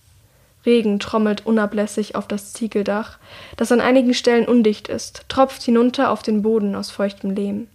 Regen 0.67 0.99
trommelt 0.99 1.47
unablässig 1.47 2.15
auf 2.15 2.27
das 2.27 2.53
Ziegeldach, 2.53 3.19
das 3.57 3.71
an 3.73 3.81
einigen 3.81 4.15
Stellen 4.15 4.47
undicht 4.47 4.89
ist, 4.89 5.25
tropft 5.29 5.63
hinunter 5.63 6.11
auf 6.11 6.23
den 6.23 6.43
Boden 6.43 6.75
aus 6.75 6.91
feuchtem 6.91 7.31
Lehm. 7.31 7.69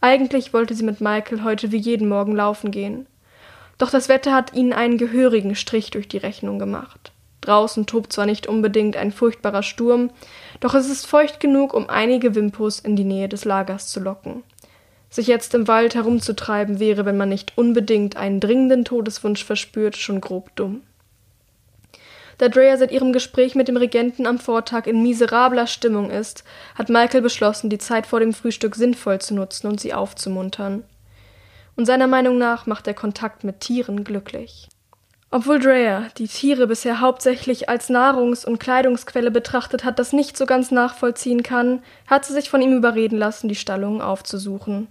Eigentlich 0.00 0.52
wollte 0.52 0.74
sie 0.74 0.84
mit 0.84 1.00
Michael 1.00 1.42
heute 1.42 1.72
wie 1.72 1.78
jeden 1.78 2.08
Morgen 2.08 2.36
laufen 2.36 2.70
gehen. 2.70 3.06
Doch 3.78 3.90
das 3.90 4.08
Wetter 4.08 4.32
hat 4.32 4.54
ihnen 4.54 4.72
einen 4.72 4.98
gehörigen 4.98 5.54
Strich 5.54 5.90
durch 5.90 6.08
die 6.08 6.18
Rechnung 6.18 6.58
gemacht. 6.58 7.12
Draußen 7.40 7.86
tobt 7.86 8.12
zwar 8.12 8.26
nicht 8.26 8.46
unbedingt 8.46 8.96
ein 8.96 9.12
furchtbarer 9.12 9.62
Sturm, 9.62 10.10
doch 10.60 10.74
es 10.74 10.90
ist 10.90 11.06
feucht 11.06 11.40
genug, 11.40 11.74
um 11.74 11.88
einige 11.88 12.34
Wimpus 12.34 12.80
in 12.80 12.96
die 12.96 13.04
Nähe 13.04 13.28
des 13.28 13.44
Lagers 13.44 13.88
zu 13.88 14.00
locken. 14.00 14.42
Sich 15.16 15.28
jetzt 15.28 15.54
im 15.54 15.66
Wald 15.66 15.94
herumzutreiben 15.94 16.78
wäre, 16.78 17.06
wenn 17.06 17.16
man 17.16 17.30
nicht 17.30 17.56
unbedingt 17.56 18.18
einen 18.18 18.38
dringenden 18.38 18.84
Todeswunsch 18.84 19.42
verspürt, 19.46 19.96
schon 19.96 20.20
grob 20.20 20.54
dumm. 20.56 20.82
Da 22.36 22.50
Drea 22.50 22.76
seit 22.76 22.92
ihrem 22.92 23.14
Gespräch 23.14 23.54
mit 23.54 23.66
dem 23.66 23.78
Regenten 23.78 24.26
am 24.26 24.38
Vortag 24.38 24.84
in 24.84 25.02
miserabler 25.02 25.66
Stimmung 25.66 26.10
ist, 26.10 26.44
hat 26.74 26.90
Michael 26.90 27.22
beschlossen, 27.22 27.70
die 27.70 27.78
Zeit 27.78 28.06
vor 28.06 28.20
dem 28.20 28.34
Frühstück 28.34 28.76
sinnvoll 28.76 29.18
zu 29.18 29.34
nutzen 29.34 29.68
und 29.68 29.80
sie 29.80 29.94
aufzumuntern. 29.94 30.84
Und 31.76 31.86
seiner 31.86 32.08
Meinung 32.08 32.36
nach 32.36 32.66
macht 32.66 32.84
der 32.84 32.92
Kontakt 32.92 33.42
mit 33.42 33.60
Tieren 33.60 34.04
glücklich. 34.04 34.68
Obwohl 35.30 35.60
Drea 35.60 36.10
die 36.18 36.28
Tiere 36.28 36.66
bisher 36.66 37.00
hauptsächlich 37.00 37.70
als 37.70 37.88
Nahrungs- 37.88 38.44
und 38.44 38.60
Kleidungsquelle 38.60 39.30
betrachtet 39.30 39.82
hat, 39.82 39.98
das 39.98 40.12
nicht 40.12 40.36
so 40.36 40.44
ganz 40.44 40.70
nachvollziehen 40.70 41.42
kann, 41.42 41.82
hat 42.06 42.26
sie 42.26 42.34
sich 42.34 42.50
von 42.50 42.60
ihm 42.60 42.76
überreden 42.76 43.16
lassen, 43.16 43.48
die 43.48 43.54
Stallungen 43.54 44.02
aufzusuchen. 44.02 44.88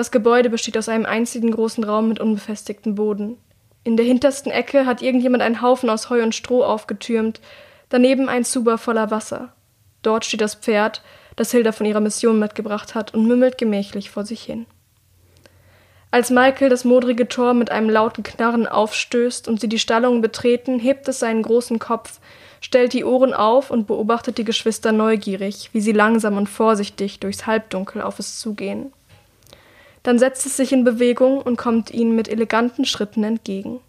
Das 0.00 0.10
Gebäude 0.10 0.48
besteht 0.48 0.78
aus 0.78 0.88
einem 0.88 1.04
einzigen 1.04 1.50
großen 1.50 1.84
Raum 1.84 2.08
mit 2.08 2.20
unbefestigtem 2.20 2.94
Boden. 2.94 3.36
In 3.84 3.98
der 3.98 4.06
hintersten 4.06 4.50
Ecke 4.50 4.86
hat 4.86 5.02
irgendjemand 5.02 5.42
einen 5.42 5.60
Haufen 5.60 5.90
aus 5.90 6.08
Heu 6.08 6.22
und 6.22 6.34
Stroh 6.34 6.64
aufgetürmt, 6.64 7.38
daneben 7.90 8.30
ein 8.30 8.46
Zuber 8.46 8.78
voller 8.78 9.10
Wasser. 9.10 9.52
Dort 10.00 10.24
steht 10.24 10.40
das 10.40 10.54
Pferd, 10.54 11.02
das 11.36 11.50
Hilda 11.50 11.72
von 11.72 11.84
ihrer 11.84 12.00
Mission 12.00 12.38
mitgebracht 12.38 12.94
hat, 12.94 13.12
und 13.12 13.26
mümmelt 13.26 13.58
gemächlich 13.58 14.08
vor 14.08 14.24
sich 14.24 14.42
hin. 14.42 14.64
Als 16.10 16.30
Michael 16.30 16.70
das 16.70 16.86
modrige 16.86 17.28
Tor 17.28 17.52
mit 17.52 17.70
einem 17.70 17.90
lauten 17.90 18.22
Knarren 18.22 18.66
aufstößt 18.66 19.48
und 19.48 19.60
sie 19.60 19.68
die 19.68 19.78
Stallung 19.78 20.22
betreten, 20.22 20.78
hebt 20.78 21.08
es 21.08 21.18
seinen 21.18 21.42
großen 21.42 21.78
Kopf, 21.78 22.20
stellt 22.62 22.94
die 22.94 23.04
Ohren 23.04 23.34
auf 23.34 23.70
und 23.70 23.86
beobachtet 23.86 24.38
die 24.38 24.44
Geschwister 24.44 24.92
neugierig, 24.92 25.68
wie 25.74 25.82
sie 25.82 25.92
langsam 25.92 26.38
und 26.38 26.48
vorsichtig 26.48 27.20
durchs 27.20 27.46
Halbdunkel 27.46 28.00
auf 28.00 28.18
es 28.18 28.40
zugehen. 28.40 28.94
Dann 30.02 30.18
setzt 30.18 30.46
es 30.46 30.56
sich 30.56 30.72
in 30.72 30.84
Bewegung 30.84 31.40
und 31.42 31.56
kommt 31.56 31.90
ihnen 31.90 32.14
mit 32.14 32.28
eleganten 32.28 32.84
Schritten 32.84 33.24
entgegen. 33.24 33.80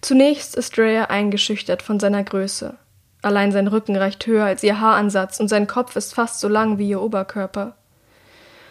Zunächst 0.00 0.54
ist 0.54 0.76
Drea 0.76 1.06
eingeschüchtert 1.06 1.82
von 1.82 2.00
seiner 2.00 2.22
Größe. 2.22 2.76
Allein 3.22 3.50
sein 3.50 3.66
Rücken 3.66 3.96
reicht 3.96 4.26
höher 4.26 4.44
als 4.44 4.62
ihr 4.62 4.80
Haaransatz 4.80 5.40
und 5.40 5.48
sein 5.48 5.66
Kopf 5.66 5.96
ist 5.96 6.14
fast 6.14 6.40
so 6.40 6.48
lang 6.48 6.78
wie 6.78 6.88
ihr 6.88 7.02
Oberkörper. 7.02 7.76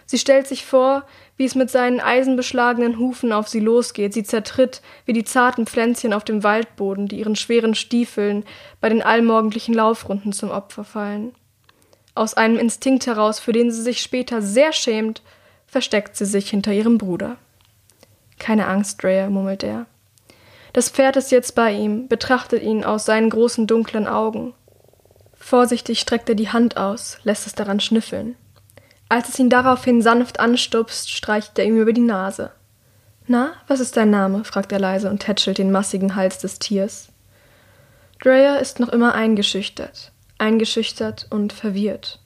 Sie 0.05 0.19
stellt 0.19 0.47
sich 0.47 0.65
vor, 0.65 1.03
wie 1.35 1.45
es 1.45 1.55
mit 1.55 1.71
seinen 1.71 1.99
eisenbeschlagenen 1.99 2.99
Hufen 2.99 3.33
auf 3.33 3.47
sie 3.47 3.59
losgeht, 3.59 4.13
sie 4.13 4.23
zertritt 4.23 4.81
wie 5.05 5.13
die 5.13 5.23
zarten 5.23 5.65
Pflänzchen 5.65 6.13
auf 6.13 6.23
dem 6.23 6.43
Waldboden, 6.43 7.07
die 7.07 7.19
ihren 7.19 7.35
schweren 7.35 7.75
Stiefeln 7.75 8.45
bei 8.79 8.89
den 8.89 9.01
allmorgendlichen 9.01 9.73
Laufrunden 9.73 10.31
zum 10.31 10.51
Opfer 10.51 10.83
fallen. 10.83 11.33
Aus 12.13 12.35
einem 12.35 12.57
Instinkt 12.57 13.07
heraus, 13.07 13.39
für 13.39 13.51
den 13.51 13.71
sie 13.71 13.81
sich 13.81 14.01
später 14.01 14.41
sehr 14.41 14.71
schämt, 14.71 15.21
versteckt 15.75 16.15
sie 16.15 16.23
sich 16.23 16.49
hinter 16.49 16.71
ihrem 16.71 16.97
Bruder. 16.97 17.35
Keine 18.39 18.67
Angst, 18.67 19.03
Drea, 19.03 19.29
murmelt 19.29 19.61
er. 19.61 19.87
Das 20.71 20.87
Pferd 20.87 21.17
ist 21.17 21.31
jetzt 21.31 21.53
bei 21.53 21.73
ihm, 21.73 22.07
betrachtet 22.07 22.63
ihn 22.63 22.85
aus 22.85 23.03
seinen 23.03 23.29
großen 23.29 23.67
dunklen 23.67 24.07
Augen. 24.07 24.53
Vorsichtig 25.33 25.99
streckt 25.99 26.29
er 26.29 26.35
die 26.35 26.47
Hand 26.47 26.77
aus, 26.77 27.17
lässt 27.23 27.45
es 27.45 27.55
daran 27.55 27.81
schnüffeln. 27.81 28.37
Als 29.09 29.27
es 29.27 29.37
ihn 29.37 29.49
daraufhin 29.49 30.01
sanft 30.01 30.39
anstupst, 30.39 31.11
streicht 31.11 31.59
er 31.59 31.65
ihm 31.65 31.75
über 31.75 31.91
die 31.91 31.99
Nase. 31.99 32.51
Na, 33.27 33.51
was 33.67 33.81
ist 33.81 33.97
dein 33.97 34.11
Name? 34.11 34.45
fragt 34.45 34.71
er 34.71 34.79
leise 34.79 35.09
und 35.09 35.19
tätschelt 35.19 35.57
den 35.57 35.73
massigen 35.73 36.15
Hals 36.15 36.37
des 36.37 36.57
Tiers. 36.57 37.09
Drea 38.23 38.55
ist 38.55 38.79
noch 38.79 38.87
immer 38.87 39.13
eingeschüchtert, 39.13 40.13
eingeschüchtert 40.37 41.27
und 41.31 41.51
verwirrt. 41.51 42.21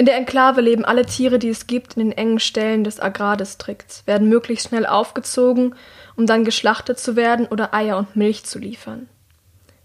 In 0.00 0.06
der 0.06 0.16
Enklave 0.16 0.62
leben 0.62 0.86
alle 0.86 1.04
Tiere, 1.04 1.38
die 1.38 1.50
es 1.50 1.66
gibt, 1.66 1.98
in 1.98 2.00
den 2.08 2.16
engen 2.16 2.40
Stellen 2.40 2.84
des 2.84 3.00
Agrardistrikts, 3.00 4.06
werden 4.06 4.30
möglichst 4.30 4.68
schnell 4.68 4.86
aufgezogen, 4.86 5.74
um 6.16 6.24
dann 6.24 6.46
geschlachtet 6.46 6.98
zu 6.98 7.16
werden 7.16 7.46
oder 7.46 7.74
Eier 7.74 7.98
und 7.98 8.16
Milch 8.16 8.44
zu 8.44 8.58
liefern. 8.58 9.10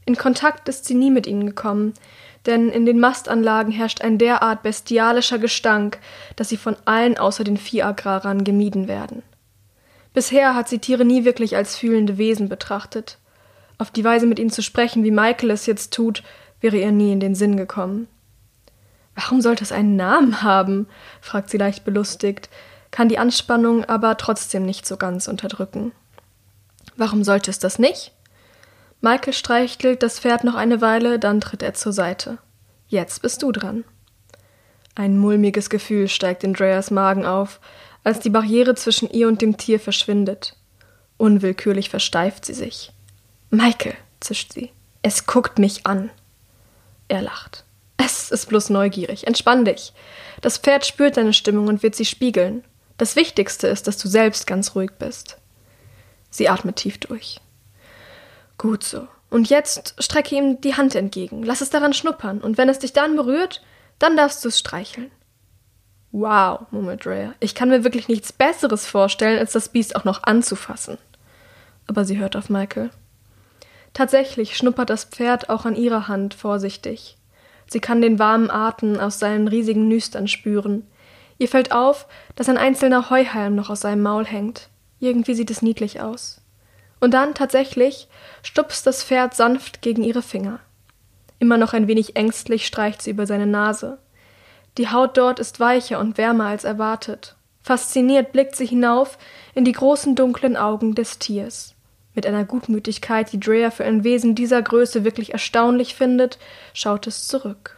In 0.06 0.16
Kontakt 0.16 0.70
ist 0.70 0.86
sie 0.86 0.96
nie 0.96 1.12
mit 1.12 1.28
ihnen 1.28 1.46
gekommen, 1.46 1.96
denn 2.46 2.70
in 2.70 2.86
den 2.86 2.98
Mastanlagen 2.98 3.74
herrscht 3.74 4.00
ein 4.00 4.18
derart 4.18 4.64
bestialischer 4.64 5.38
Gestank, 5.38 5.98
dass 6.38 6.48
sie 6.48 6.56
von 6.56 6.78
allen 6.86 7.18
außer 7.18 7.44
den 7.44 7.58
Viehagrarern 7.58 8.46
gemieden 8.46 8.88
werden. 8.88 9.22
Bisher 10.14 10.56
hat 10.56 10.70
sie 10.70 10.80
Tiere 10.80 11.04
nie 11.04 11.26
wirklich 11.26 11.58
als 11.58 11.76
fühlende 11.76 12.18
Wesen 12.18 12.48
betrachtet. 12.48 13.18
Auf 13.78 13.92
die 13.92 14.06
Weise 14.06 14.28
mit 14.28 14.40
ihnen 14.40 14.50
zu 14.50 14.64
sprechen, 14.64 15.04
wie 15.04 15.12
Michael 15.12 15.52
es 15.52 15.66
jetzt 15.66 15.94
tut, 15.94 16.24
wäre 16.62 16.78
ihr 16.78 16.94
nie 16.94 17.12
in 17.12 17.20
den 17.20 17.36
Sinn 17.36 17.58
gekommen. 17.58 18.08
Warum 19.16 19.42
sollte 19.42 19.64
es 19.64 19.72
einen 19.72 19.96
Namen 19.96 20.42
haben? 20.44 20.88
fragt 21.22 21.50
sie 21.50 21.58
leicht 21.58 21.86
belustigt, 21.86 22.50
kann 22.92 23.10
die 23.10 23.18
Anspannung 23.18 23.86
aber 23.86 24.18
trotzdem 24.18 24.66
nicht 24.66 24.86
so 24.86 24.98
ganz 24.98 25.28
unterdrücken. 25.28 25.92
Warum 26.98 27.24
sollte 27.24 27.50
es 27.50 27.60
das 27.60 27.80
nicht? 27.80 28.12
Michael 29.02 29.34
streichelt 29.34 30.02
das 30.04 30.20
Pferd 30.20 30.44
noch 30.44 30.56
eine 30.56 30.82
Weile, 30.82 31.20
dann 31.20 31.42
tritt 31.42 31.62
er 31.62 31.74
zur 31.74 31.94
Seite. 31.94 32.38
Jetzt 32.88 33.22
bist 33.22 33.42
du 33.42 33.52
dran. 33.52 33.84
Ein 34.96 35.18
mulmiges 35.18 35.70
Gefühl 35.70 36.08
steigt 36.08 36.44
in 36.44 36.54
Dreas 36.54 36.90
Magen 36.92 37.26
auf, 37.26 37.60
als 38.04 38.20
die 38.20 38.30
Barriere 38.30 38.76
zwischen 38.76 39.10
ihr 39.10 39.28
und 39.28 39.42
dem 39.42 39.58
Tier 39.58 39.80
verschwindet. 39.80 40.56
Unwillkürlich 41.18 41.90
versteift 41.90 42.46
sie 42.46 42.54
sich. 42.54 42.92
Michael, 43.50 43.96
zischt 44.20 44.54
sie, 44.54 44.72
es 45.02 45.26
guckt 45.26 45.60
mich 45.60 45.86
an. 45.86 46.10
Er 47.08 47.22
lacht. 47.22 47.66
Ist 48.32 48.48
bloß 48.48 48.70
neugierig. 48.70 49.28
Entspann 49.28 49.66
dich. 49.66 49.94
Das 50.42 50.58
Pferd 50.58 50.86
spürt 50.86 51.18
deine 51.18 51.34
Stimmung 51.34 51.68
und 51.68 51.84
wird 51.84 51.96
sie 51.96 52.06
spiegeln. 52.06 52.64
Das 52.98 53.16
Wichtigste 53.16 53.68
ist, 53.68 53.88
dass 53.88 53.98
du 53.98 54.08
selbst 54.08 54.48
ganz 54.48 54.76
ruhig 54.76 54.92
bist. 54.98 55.38
Sie 56.30 56.50
atmet 56.50 56.78
tief 56.78 56.98
durch. 57.00 57.42
Gut 58.58 58.84
so. 58.84 59.08
Und 59.30 59.50
jetzt 59.50 59.96
strecke 60.00 60.36
ihm 60.36 60.62
die 60.62 60.76
Hand 60.76 60.96
entgegen. 60.96 61.44
Lass 61.44 61.62
es 61.62 61.70
daran 61.70 61.94
schnuppern. 61.94 62.42
Und 62.42 62.58
wenn 62.58 62.70
es 62.70 62.80
dich 62.80 62.94
dann 62.94 63.16
berührt, 63.16 63.62
dann 64.00 64.16
darfst 64.16 64.44
du 64.44 64.50
es 64.50 64.60
streicheln. 64.60 65.12
Wow, 66.12 66.62
murmelt 66.72 67.06
Rhea. 67.06 67.34
Ich 67.42 67.56
kann 67.56 67.70
mir 67.70 67.84
wirklich 67.84 68.08
nichts 68.08 68.32
Besseres 68.32 68.88
vorstellen, 68.88 69.38
als 69.38 69.52
das 69.52 69.70
Biest 69.70 69.96
auch 69.98 70.06
noch 70.06 70.24
anzufassen. 70.24 70.98
Aber 71.88 72.06
sie 72.06 72.18
hört 72.18 72.38
auf 72.38 72.50
Michael. 72.50 72.90
Tatsächlich 73.94 74.56
schnuppert 74.56 74.90
das 74.90 75.04
Pferd 75.06 75.50
auch 75.50 75.66
an 75.66 75.76
ihrer 75.76 76.08
Hand 76.08 76.34
vorsichtig. 76.34 77.18
Sie 77.68 77.80
kann 77.80 78.02
den 78.02 78.20
warmen 78.20 78.50
Atem 78.50 79.00
aus 79.00 79.20
seinen 79.20 79.48
riesigen 79.48 79.88
Nüstern 79.88 80.28
spüren. 80.28 80.88
Ihr 81.38 81.48
fällt 81.48 81.72
auf, 81.72 82.08
dass 82.36 82.50
ein 82.50 82.58
einzelner 82.58 83.10
Heuhalm 83.10 83.56
noch 83.56 83.70
aus 83.70 83.82
seinem 83.82 84.04
Maul 84.04 84.26
hängt. 84.26 84.70
Irgendwie 85.00 85.34
sieht 85.34 85.52
es 85.52 85.62
niedlich 85.62 86.02
aus. 86.02 86.42
Und 87.00 87.14
dann 87.14 87.34
tatsächlich 87.34 88.08
stupst 88.42 88.88
das 88.88 89.04
Pferd 89.04 89.36
sanft 89.36 89.82
gegen 89.82 90.04
ihre 90.04 90.22
Finger. 90.22 90.60
Immer 91.40 91.58
noch 91.58 91.74
ein 91.74 91.88
wenig 91.88 92.16
ängstlich 92.16 92.66
streicht 92.66 93.02
sie 93.02 93.12
über 93.12 93.28
seine 93.28 93.48
Nase. 93.48 94.00
Die 94.78 94.90
Haut 94.90 95.18
dort 95.18 95.40
ist 95.40 95.60
weicher 95.60 96.00
und 96.00 96.18
wärmer 96.18 96.46
als 96.46 96.64
erwartet. 96.64 97.36
Fasziniert 97.62 98.32
blickt 98.32 98.56
sie 98.56 98.66
hinauf 98.66 99.18
in 99.54 99.66
die 99.66 99.72
großen 99.72 100.16
dunklen 100.16 100.56
Augen 100.56 100.96
des 100.96 101.20
Tiers. 101.20 101.75
Mit 102.16 102.26
einer 102.26 102.46
Gutmütigkeit, 102.46 103.32
die 103.32 103.40
Drea 103.40 103.70
für 103.70 103.84
ein 103.84 104.04
Wesen 104.04 104.34
dieser 104.36 104.62
Größe 104.62 105.04
wirklich 105.04 105.34
erstaunlich 105.34 105.96
findet, 105.96 106.40
schaut 106.74 107.08
es 107.08 107.28
zurück. 107.28 107.76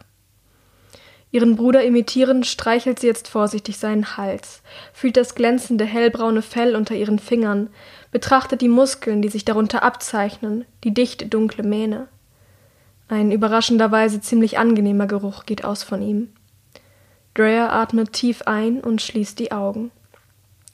Ihren 1.30 1.56
Bruder 1.56 1.84
imitierend 1.84 2.46
streichelt 2.46 3.00
sie 3.00 3.06
jetzt 3.06 3.28
vorsichtig 3.28 3.76
seinen 3.76 4.16
Hals, 4.16 4.62
fühlt 4.94 5.16
das 5.18 5.34
glänzende 5.34 5.84
hellbraune 5.84 6.40
Fell 6.40 6.74
unter 6.74 6.94
ihren 6.94 7.18
Fingern, 7.18 7.68
betrachtet 8.12 8.62
die 8.62 8.68
Muskeln, 8.68 9.20
die 9.20 9.28
sich 9.28 9.44
darunter 9.44 9.82
abzeichnen, 9.82 10.64
die 10.84 10.94
dichte 10.94 11.26
dunkle 11.26 11.64
Mähne. 11.64 12.08
Ein 13.08 13.30
überraschenderweise 13.30 14.20
ziemlich 14.20 14.58
angenehmer 14.58 15.06
Geruch 15.06 15.44
geht 15.44 15.64
aus 15.64 15.82
von 15.82 16.00
ihm. 16.00 16.32
Drea 17.34 17.70
atmet 17.70 18.12
tief 18.12 18.42
ein 18.42 18.80
und 18.80 19.02
schließt 19.02 19.38
die 19.38 19.52
Augen. 19.52 19.90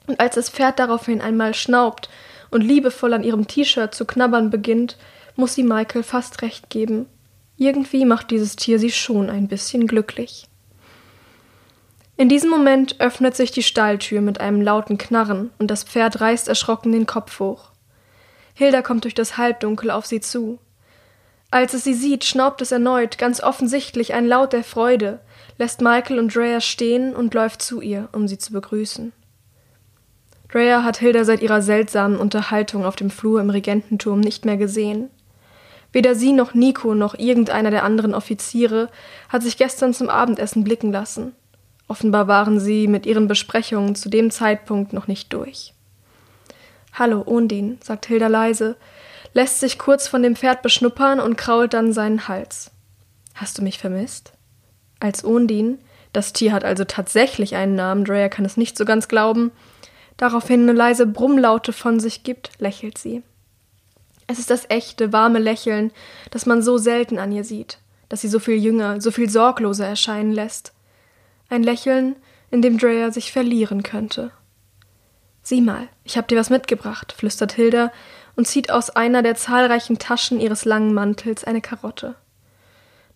Und 0.06 0.20
als 0.20 0.34
das 0.36 0.50
Pferd 0.50 0.78
daraufhin 0.78 1.20
einmal 1.20 1.54
schnaubt 1.54 2.08
und 2.54 2.60
liebevoll 2.60 3.12
an 3.12 3.24
ihrem 3.24 3.48
T-Shirt 3.48 3.92
zu 3.94 4.04
knabbern 4.04 4.48
beginnt, 4.48 4.96
muss 5.34 5.54
sie 5.54 5.64
Michael 5.64 6.04
fast 6.04 6.40
recht 6.40 6.70
geben. 6.70 7.06
Irgendwie 7.56 8.04
macht 8.04 8.30
dieses 8.30 8.54
Tier 8.54 8.78
sie 8.78 8.92
schon 8.92 9.28
ein 9.28 9.48
bisschen 9.48 9.88
glücklich. 9.88 10.46
In 12.16 12.28
diesem 12.28 12.50
Moment 12.50 13.00
öffnet 13.00 13.34
sich 13.34 13.50
die 13.50 13.64
Stalltür 13.64 14.20
mit 14.20 14.40
einem 14.40 14.62
lauten 14.62 14.98
Knarren 14.98 15.50
und 15.58 15.68
das 15.68 15.82
Pferd 15.82 16.20
reißt 16.20 16.46
erschrocken 16.46 16.92
den 16.92 17.06
Kopf 17.06 17.40
hoch. 17.40 17.72
Hilda 18.54 18.82
kommt 18.82 19.02
durch 19.02 19.14
das 19.14 19.36
Halbdunkel 19.36 19.90
auf 19.90 20.06
sie 20.06 20.20
zu. 20.20 20.60
Als 21.50 21.74
es 21.74 21.82
sie 21.82 21.94
sieht, 21.94 22.22
schnaubt 22.22 22.62
es 22.62 22.70
erneut, 22.70 23.18
ganz 23.18 23.42
offensichtlich 23.42 24.14
ein 24.14 24.26
Laut 24.26 24.52
der 24.52 24.62
Freude, 24.62 25.18
lässt 25.58 25.80
Michael 25.80 26.20
und 26.20 26.34
Drea 26.34 26.60
stehen 26.60 27.16
und 27.16 27.34
läuft 27.34 27.62
zu 27.62 27.80
ihr, 27.80 28.08
um 28.12 28.28
sie 28.28 28.38
zu 28.38 28.52
begrüßen. 28.52 29.12
Drea 30.54 30.84
hat 30.84 30.98
Hilda 30.98 31.24
seit 31.24 31.42
ihrer 31.42 31.62
seltsamen 31.62 32.16
Unterhaltung 32.16 32.84
auf 32.84 32.94
dem 32.94 33.10
Flur 33.10 33.40
im 33.40 33.50
Regententurm 33.50 34.20
nicht 34.20 34.44
mehr 34.44 34.56
gesehen. 34.56 35.10
Weder 35.90 36.14
sie 36.14 36.32
noch 36.32 36.54
Nico 36.54 36.94
noch 36.94 37.18
irgendeiner 37.18 37.72
der 37.72 37.82
anderen 37.82 38.14
Offiziere 38.14 38.88
hat 39.28 39.42
sich 39.42 39.56
gestern 39.56 39.92
zum 39.92 40.08
Abendessen 40.08 40.62
blicken 40.62 40.92
lassen. 40.92 41.34
Offenbar 41.88 42.28
waren 42.28 42.60
sie 42.60 42.86
mit 42.86 43.04
ihren 43.04 43.26
Besprechungen 43.26 43.96
zu 43.96 44.08
dem 44.08 44.30
Zeitpunkt 44.30 44.92
noch 44.92 45.08
nicht 45.08 45.32
durch. 45.32 45.74
Hallo, 46.92 47.24
Ondin, 47.26 47.78
sagt 47.82 48.06
Hilda 48.06 48.28
leise, 48.28 48.76
lässt 49.32 49.58
sich 49.58 49.76
kurz 49.76 50.06
von 50.06 50.22
dem 50.22 50.36
Pferd 50.36 50.62
beschnuppern 50.62 51.18
und 51.18 51.36
krault 51.36 51.74
dann 51.74 51.92
seinen 51.92 52.28
Hals. 52.28 52.70
Hast 53.34 53.58
du 53.58 53.62
mich 53.62 53.78
vermisst? 53.80 54.32
Als 55.00 55.24
Ondin, 55.24 55.78
das 56.12 56.32
Tier 56.32 56.52
hat 56.52 56.64
also 56.64 56.84
tatsächlich 56.84 57.56
einen 57.56 57.74
Namen, 57.74 58.04
Drea 58.04 58.28
kann 58.28 58.44
es 58.44 58.56
nicht 58.56 58.78
so 58.78 58.84
ganz 58.84 59.08
glauben, 59.08 59.50
daraufhin 60.16 60.62
eine 60.62 60.72
leise 60.72 61.06
Brummlaute 61.06 61.72
von 61.72 62.00
sich 62.00 62.22
gibt, 62.22 62.50
lächelt 62.58 62.98
sie. 62.98 63.22
Es 64.26 64.38
ist 64.38 64.50
das 64.50 64.68
echte, 64.70 65.12
warme 65.12 65.38
Lächeln, 65.38 65.92
das 66.30 66.46
man 66.46 66.62
so 66.62 66.78
selten 66.78 67.18
an 67.18 67.32
ihr 67.32 67.44
sieht, 67.44 67.78
das 68.08 68.22
sie 68.22 68.28
so 68.28 68.38
viel 68.38 68.56
jünger, 68.56 69.00
so 69.00 69.10
viel 69.10 69.28
sorgloser 69.28 69.86
erscheinen 69.86 70.32
lässt. 70.32 70.72
Ein 71.50 71.62
Lächeln, 71.62 72.16
in 72.50 72.62
dem 72.62 72.78
Drea 72.78 73.10
sich 73.10 73.32
verlieren 73.32 73.82
könnte. 73.82 74.30
Sieh 75.42 75.60
mal, 75.60 75.88
ich 76.04 76.16
hab 76.16 76.28
dir 76.28 76.38
was 76.38 76.48
mitgebracht, 76.48 77.12
flüstert 77.12 77.52
Hilda 77.52 77.92
und 78.34 78.46
zieht 78.46 78.70
aus 78.70 78.90
einer 78.90 79.22
der 79.22 79.34
zahlreichen 79.34 79.98
Taschen 79.98 80.40
ihres 80.40 80.64
langen 80.64 80.94
Mantels 80.94 81.44
eine 81.44 81.60
Karotte. 81.60 82.14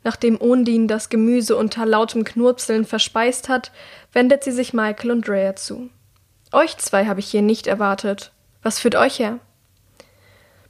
Nachdem 0.04 0.40
Ondin 0.40 0.88
das 0.88 1.08
Gemüse 1.08 1.56
unter 1.56 1.86
lautem 1.86 2.24
Knurpseln 2.24 2.84
verspeist 2.84 3.48
hat, 3.48 3.72
wendet 4.12 4.44
sie 4.44 4.52
sich 4.52 4.72
Michael 4.72 5.10
und 5.10 5.26
Drea 5.26 5.56
zu. 5.56 5.90
Euch 6.52 6.76
zwei 6.78 7.06
habe 7.06 7.20
ich 7.20 7.26
hier 7.26 7.42
nicht 7.42 7.66
erwartet. 7.66 8.32
Was 8.62 8.78
führt 8.78 8.96
euch 8.96 9.18
her? 9.18 9.38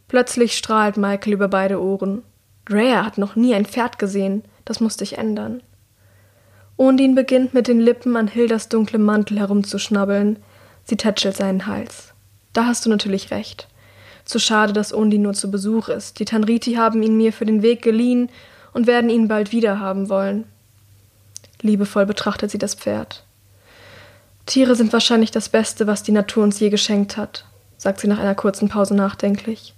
Plötzlich 0.09 0.57
strahlt 0.57 0.97
Michael 0.97 1.35
über 1.35 1.49
beide 1.49 1.81
Ohren. 1.81 2.23
Drea 2.65 3.05
hat 3.05 3.19
noch 3.19 3.37
nie 3.37 3.55
ein 3.55 3.67
Pferd 3.67 3.99
gesehen. 3.99 4.43
Das 4.65 4.81
muss 4.81 4.95
sich 4.95 5.19
ändern. 5.19 5.63
Ondin 6.77 7.15
beginnt 7.15 7.55
mit 7.55 7.69
den 7.69 7.81
Lippen 7.81 8.17
an 8.17 8.29
Hildas 8.29 8.69
dunklem 8.69 9.03
Mantel 9.03 9.39
herumzuschnabbeln. 9.39 10.39
Sie 10.85 10.97
tätschelt 10.97 11.37
seinen 11.37 11.67
Hals. 11.67 12.15
Da 12.53 12.67
hast 12.67 12.87
du 12.87 12.91
natürlich 12.91 13.31
recht. 13.31 13.69
Zu 14.25 14.39
schade, 14.39 14.73
dass 14.73 14.95
Ondin 14.95 15.23
nur 15.23 15.35
zu 15.35 15.51
Besuch 15.51 15.89
ist. 15.89 16.19
Die 16.19 16.25
Tanriti 16.25 16.75
haben 16.75 17.03
ihn 17.03 17.17
mir 17.17 17.33
für 17.33 17.47
den 17.47 17.63
Weg 17.63 17.83
geliehen 17.83 18.31
und 18.73 18.87
werden 18.87 19.11
ihn 19.11 19.29
bald 19.29 19.53
wieder 19.53 19.81
haben 19.81 20.09
wollen. 20.09 20.45
Liebevoll 21.61 22.07
betrachtet 22.07 22.51
sie 22.51 22.59
das 22.59 22.75
Pferd. 22.75 23.25
Tiere 24.49 24.75
sind 24.75 24.95
wahrscheinlich 24.95 25.31
das 25.31 25.51
Beste, 25.51 25.87
was 25.87 26.03
die 26.03 26.13
Natur 26.13 26.43
uns 26.43 26.59
je 26.59 26.71
geschenkt 26.71 27.19
hat, 27.19 27.45
sagt 27.77 28.01
sie 28.01 28.09
nach 28.09 28.19
einer 28.19 28.35
kurzen 28.35 28.71
Pause 28.71 28.95
nachdenklich. 28.95 29.75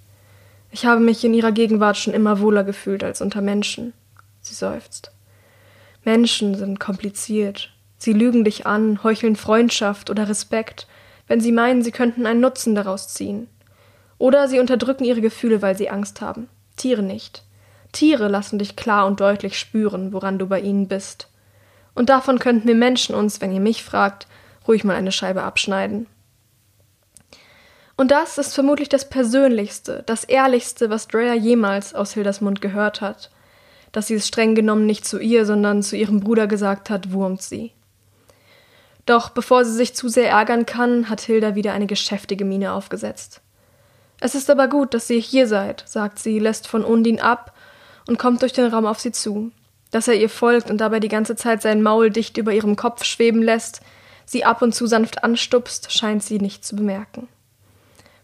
Ich 0.70 0.86
habe 0.86 1.00
mich 1.00 1.24
in 1.24 1.34
ihrer 1.34 1.50
Gegenwart 1.50 1.96
schon 1.96 2.14
immer 2.14 2.38
wohler 2.38 2.62
gefühlt 2.62 3.02
als 3.02 3.20
unter 3.20 3.40
Menschen. 3.40 3.92
Sie 4.40 4.54
seufzt. 4.54 5.10
Menschen 6.04 6.54
sind 6.54 6.78
kompliziert. 6.78 7.72
Sie 7.98 8.12
lügen 8.12 8.44
dich 8.44 8.64
an, 8.64 9.02
heucheln 9.02 9.34
Freundschaft 9.34 10.08
oder 10.08 10.28
Respekt, 10.28 10.86
wenn 11.26 11.40
sie 11.40 11.50
meinen, 11.50 11.82
sie 11.82 11.90
könnten 11.90 12.24
einen 12.24 12.40
Nutzen 12.40 12.76
daraus 12.76 13.08
ziehen. 13.08 13.48
Oder 14.18 14.46
sie 14.46 14.60
unterdrücken 14.60 15.04
ihre 15.04 15.20
Gefühle, 15.20 15.62
weil 15.62 15.76
sie 15.76 15.90
Angst 15.90 16.20
haben. 16.20 16.48
Tiere 16.76 17.02
nicht. 17.02 17.42
Tiere 17.90 18.28
lassen 18.28 18.60
dich 18.60 18.76
klar 18.76 19.08
und 19.08 19.18
deutlich 19.18 19.58
spüren, 19.58 20.12
woran 20.12 20.38
du 20.38 20.46
bei 20.46 20.60
ihnen 20.60 20.86
bist. 20.86 21.28
Und 21.96 22.08
davon 22.08 22.38
könnten 22.38 22.68
wir 22.68 22.76
Menschen 22.76 23.16
uns, 23.16 23.40
wenn 23.40 23.50
ihr 23.50 23.60
mich 23.60 23.82
fragt, 23.82 24.28
ruhig 24.66 24.84
mal 24.84 24.96
eine 24.96 25.12
Scheibe 25.12 25.42
abschneiden. 25.42 26.06
Und 27.96 28.10
das 28.10 28.38
ist 28.38 28.54
vermutlich 28.54 28.88
das 28.88 29.10
Persönlichste, 29.10 30.02
das 30.06 30.24
Ehrlichste, 30.24 30.88
was 30.88 31.06
Drea 31.06 31.34
jemals 31.34 31.94
aus 31.94 32.14
Hildas 32.14 32.40
Mund 32.40 32.62
gehört 32.62 33.02
hat. 33.02 33.30
Dass 33.92 34.06
sie 34.06 34.14
es 34.14 34.26
streng 34.26 34.54
genommen 34.54 34.86
nicht 34.86 35.04
zu 35.04 35.18
ihr, 35.18 35.44
sondern 35.44 35.82
zu 35.82 35.96
ihrem 35.96 36.20
Bruder 36.20 36.46
gesagt 36.46 36.88
hat, 36.88 37.12
wurmt 37.12 37.42
sie. 37.42 37.72
Doch 39.04 39.30
bevor 39.30 39.64
sie 39.64 39.74
sich 39.74 39.94
zu 39.94 40.08
sehr 40.08 40.30
ärgern 40.30 40.64
kann, 40.64 41.10
hat 41.10 41.20
Hilda 41.20 41.54
wieder 41.56 41.72
eine 41.72 41.86
geschäftige 41.86 42.44
Miene 42.44 42.72
aufgesetzt. 42.72 43.42
Es 44.20 44.34
ist 44.34 44.48
aber 44.48 44.68
gut, 44.68 44.94
dass 44.94 45.10
ihr 45.10 45.18
hier 45.18 45.46
seid, 45.46 45.84
sagt 45.86 46.18
sie, 46.18 46.38
lässt 46.38 46.68
von 46.68 46.84
Undin 46.84 47.20
ab 47.20 47.54
und 48.06 48.18
kommt 48.18 48.42
durch 48.42 48.52
den 48.52 48.66
Raum 48.66 48.86
auf 48.86 49.00
sie 49.00 49.12
zu. 49.12 49.50
Dass 49.90 50.08
er 50.08 50.14
ihr 50.14 50.30
folgt 50.30 50.70
und 50.70 50.78
dabei 50.78 51.00
die 51.00 51.08
ganze 51.08 51.36
Zeit 51.36 51.60
sein 51.62 51.82
Maul 51.82 52.10
dicht 52.10 52.36
über 52.36 52.52
ihrem 52.52 52.76
Kopf 52.76 53.04
schweben 53.04 53.42
lässt, 53.42 53.80
sie 54.30 54.44
ab 54.44 54.62
und 54.62 54.72
zu 54.72 54.86
sanft 54.86 55.24
anstupst, 55.24 55.92
scheint 55.92 56.22
sie 56.22 56.38
nicht 56.38 56.64
zu 56.64 56.76
bemerken. 56.76 57.26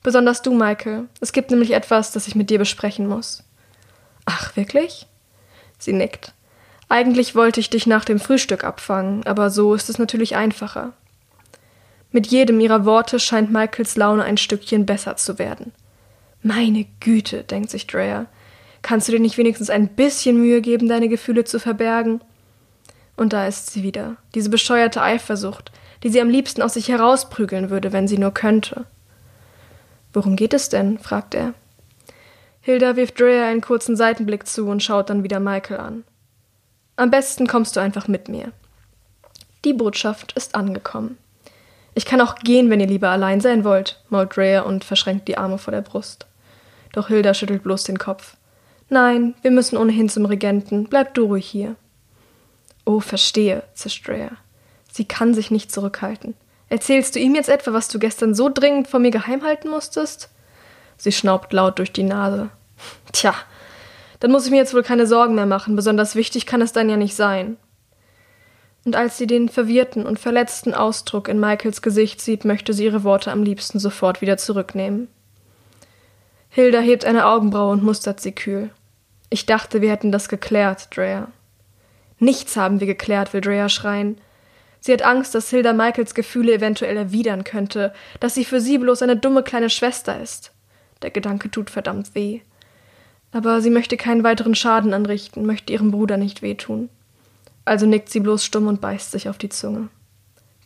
Besonders 0.05 0.41
du, 0.41 0.55
Michael. 0.55 1.09
Es 1.21 1.33
gibt 1.33 1.51
nämlich 1.51 1.73
etwas, 1.73 2.13
das 2.13 2.29
ich 2.29 2.37
mit 2.37 2.49
dir 2.49 2.61
besprechen 2.61 3.09
muss. 3.09 3.43
Ach, 4.25 4.55
wirklich? 4.55 5.09
Sie 5.79 5.93
nickt. 5.93 6.33
Eigentlich 6.89 7.35
wollte 7.35 7.59
ich 7.59 7.71
dich 7.71 7.89
nach 7.89 8.05
dem 8.05 8.21
Frühstück 8.21 8.63
abfangen, 8.63 9.27
aber 9.27 9.51
so 9.51 9.75
ist 9.75 9.91
es 9.91 9.99
natürlich 9.99 10.37
einfacher. 10.37 10.93
Mit 12.13 12.29
jedem 12.29 12.61
ihrer 12.61 12.85
Worte 12.85 13.19
scheint 13.19 13.53
Michaels 13.53 13.97
Laune 13.97 14.23
ein 14.23 14.37
Stückchen 14.37 14.87
besser 14.87 15.17
zu 15.17 15.41
werden. 15.41 15.73
Meine 16.41 16.87
Güte, 17.01 17.43
denkt 17.43 17.71
sich 17.71 17.89
Drea. 17.89 18.27
Kannst 18.81 19.09
du 19.09 19.13
dir 19.13 19.19
nicht 19.19 19.39
wenigstens 19.39 19.71
ein 19.71 19.89
bisschen 19.89 20.37
Mühe 20.37 20.61
geben, 20.61 20.89
deine 20.89 21.09
Gefühle 21.09 21.43
zu 21.43 21.59
verbergen? 21.59 22.21
Und 23.17 23.33
da 23.33 23.49
ist 23.49 23.71
sie 23.71 23.83
wieder, 23.83 24.19
diese 24.37 24.51
bescheuerte 24.51 25.03
Eifersucht, 25.03 25.73
die 26.07 26.13
sie 26.13 26.21
am 26.21 26.31
liebsten 26.31 26.63
aus 26.63 26.75
sich 26.75 26.87
herausprügeln 26.87 27.69
würde, 27.69 27.93
wenn 27.93 28.07
sie 28.07 28.17
nur 28.17 28.31
könnte. 28.31 28.85
Worum 30.13 30.37
geht 30.37 30.55
es 30.55 30.69
denn? 30.69 31.01
fragt 31.01 31.35
er. 31.35 31.53
Hilda 32.61 32.95
wirft 32.95 33.19
Drea 33.19 33.49
einen 33.49 33.61
kurzen 33.61 33.97
Seitenblick 33.97 34.47
zu 34.47 34.69
und 34.69 34.85
schaut 34.85 35.11
dann 35.11 35.25
wieder 35.25 35.41
Michael 35.41 35.81
an. 35.81 36.05
Am 36.95 37.11
besten 37.11 37.49
kommst 37.49 37.75
du 37.75 37.81
einfach 37.81 38.07
mit 38.07 38.29
mir. 38.29 38.53
Die 39.65 39.73
Botschaft 39.73 40.33
ist 40.35 40.55
angekommen. 40.55 41.19
Ich 41.97 42.05
kann 42.05 42.21
auch 42.21 42.37
gehen, 42.37 42.71
wenn 42.71 42.79
ihr 42.79 42.87
lieber 42.87 43.09
allein 43.09 43.41
sein 43.41 43.65
wollt, 43.65 44.01
mault 44.09 44.37
Drea 44.37 44.61
und 44.61 44.85
verschränkt 44.85 45.27
die 45.27 45.39
Arme 45.39 45.59
vor 45.59 45.73
der 45.73 45.83
Brust. 45.83 46.29
Doch 46.93 47.09
Hilda 47.09 47.35
schüttelt 47.35 47.65
bloß 47.65 47.83
den 47.83 47.99
Kopf. 47.99 48.37
Nein, 48.89 49.35
wir 49.43 49.51
müssen 49.51 49.77
ohnehin 49.77 50.09
zum 50.09 50.25
Regenten. 50.25 50.85
Bleib 50.85 51.15
du 51.15 51.25
ruhig 51.25 51.47
hier. 51.49 51.75
Oh, 52.85 53.01
verstehe, 53.01 53.65
zischt 53.75 54.07
Drea. 54.07 54.31
Sie 54.97 55.05
kann 55.05 55.35
sich 55.35 55.51
nicht 55.51 55.71
zurückhalten. 55.71 56.33
Erzählst 56.71 57.15
du 57.15 57.19
ihm 57.19 57.35
jetzt 57.35 57.51
etwa, 57.51 57.75
was 57.75 57.89
du 57.89 57.99
gestern 57.99 58.35
so 58.35 58.49
dringend 58.49 58.89
vor 58.89 58.99
mir 58.99 59.11
geheim 59.11 59.45
halten 59.45 59.69
musstest? 59.69 60.31
Sie 60.97 61.13
schnaubt 61.13 61.53
laut 61.53 61.79
durch 61.79 61.93
die 61.93 62.03
Nase. 62.03 62.49
Tja, 63.13 63.35
dann 64.21 64.31
muss 64.31 64.47
ich 64.47 64.51
mir 64.51 64.57
jetzt 64.57 64.73
wohl 64.73 64.83
keine 64.83 65.07
Sorgen 65.07 65.35
mehr 65.35 65.45
machen, 65.45 65.77
besonders 65.77 66.17
wichtig 66.17 66.47
kann 66.47 66.63
es 66.63 66.73
dann 66.73 66.89
ja 66.89 66.97
nicht 66.97 67.15
sein. 67.15 67.59
Und 68.87 68.97
als 68.97 69.19
sie 69.19 69.27
den 69.27 69.51
verwirrten 69.51 70.07
und 70.07 70.19
verletzten 70.19 70.73
Ausdruck 70.73 71.29
in 71.29 71.39
Michaels 71.39 71.83
Gesicht 71.83 72.23
sieht, 72.23 72.47
möchte 72.47 72.73
sie 72.73 72.87
ihre 72.87 73.05
Worte 73.05 73.33
am 73.33 73.43
liebsten 73.43 73.79
sofort 73.79 74.23
wieder 74.23 74.39
zurücknehmen. 74.39 75.09
Hilda 76.49 76.79
hebt 76.79 77.05
eine 77.05 77.27
Augenbraue 77.27 77.73
und 77.73 77.83
mustert 77.83 78.21
sie 78.21 78.33
kühl. 78.33 78.71
Ich 79.29 79.45
dachte, 79.45 79.83
wir 79.83 79.91
hätten 79.91 80.11
das 80.11 80.31
geklärt, 80.31 80.89
Drea. 80.97 81.29
Nichts 82.19 82.57
haben 82.57 82.81
wir 82.81 82.87
geklärt, 82.87 83.35
will 83.35 83.43
Drea 83.43 83.69
schreien. 83.69 84.17
Sie 84.87 84.93
hat 84.93 85.03
Angst, 85.03 85.35
dass 85.35 85.51
Hilda 85.51 85.73
Michaels 85.73 86.15
Gefühle 86.15 86.55
eventuell 86.55 86.97
erwidern 86.97 87.43
könnte, 87.43 87.93
dass 88.21 88.35
sie 88.35 88.45
für 88.45 88.61
sie 88.61 88.79
bloß 88.79 89.03
eine 89.03 89.17
dumme 89.17 89.43
kleine 89.43 89.69
Schwester 89.69 90.23
ist. 90.23 90.53
Der 91.03 91.11
Gedanke 91.11 91.51
tut 91.51 91.71
verdammt 91.71 92.15
weh. 92.15 92.43
Aber 93.33 93.61
sie 93.61 93.71
möchte 93.71 93.97
keinen 93.97 94.23
weiteren 94.23 94.55
Schaden 94.55 94.95
anrichten, 94.95 95.45
möchte 95.45 95.73
ihrem 95.73 95.91
Bruder 95.91 96.19
nicht 96.19 96.41
wehtun. 96.41 96.89
Also 97.65 97.85
nickt 97.85 98.11
sie 98.11 98.21
bloß 98.21 98.45
stumm 98.45 98.69
und 98.69 98.81
beißt 98.81 99.11
sich 99.11 99.29
auf 99.29 99.39
die 99.39 99.49
Zunge. 99.49 99.89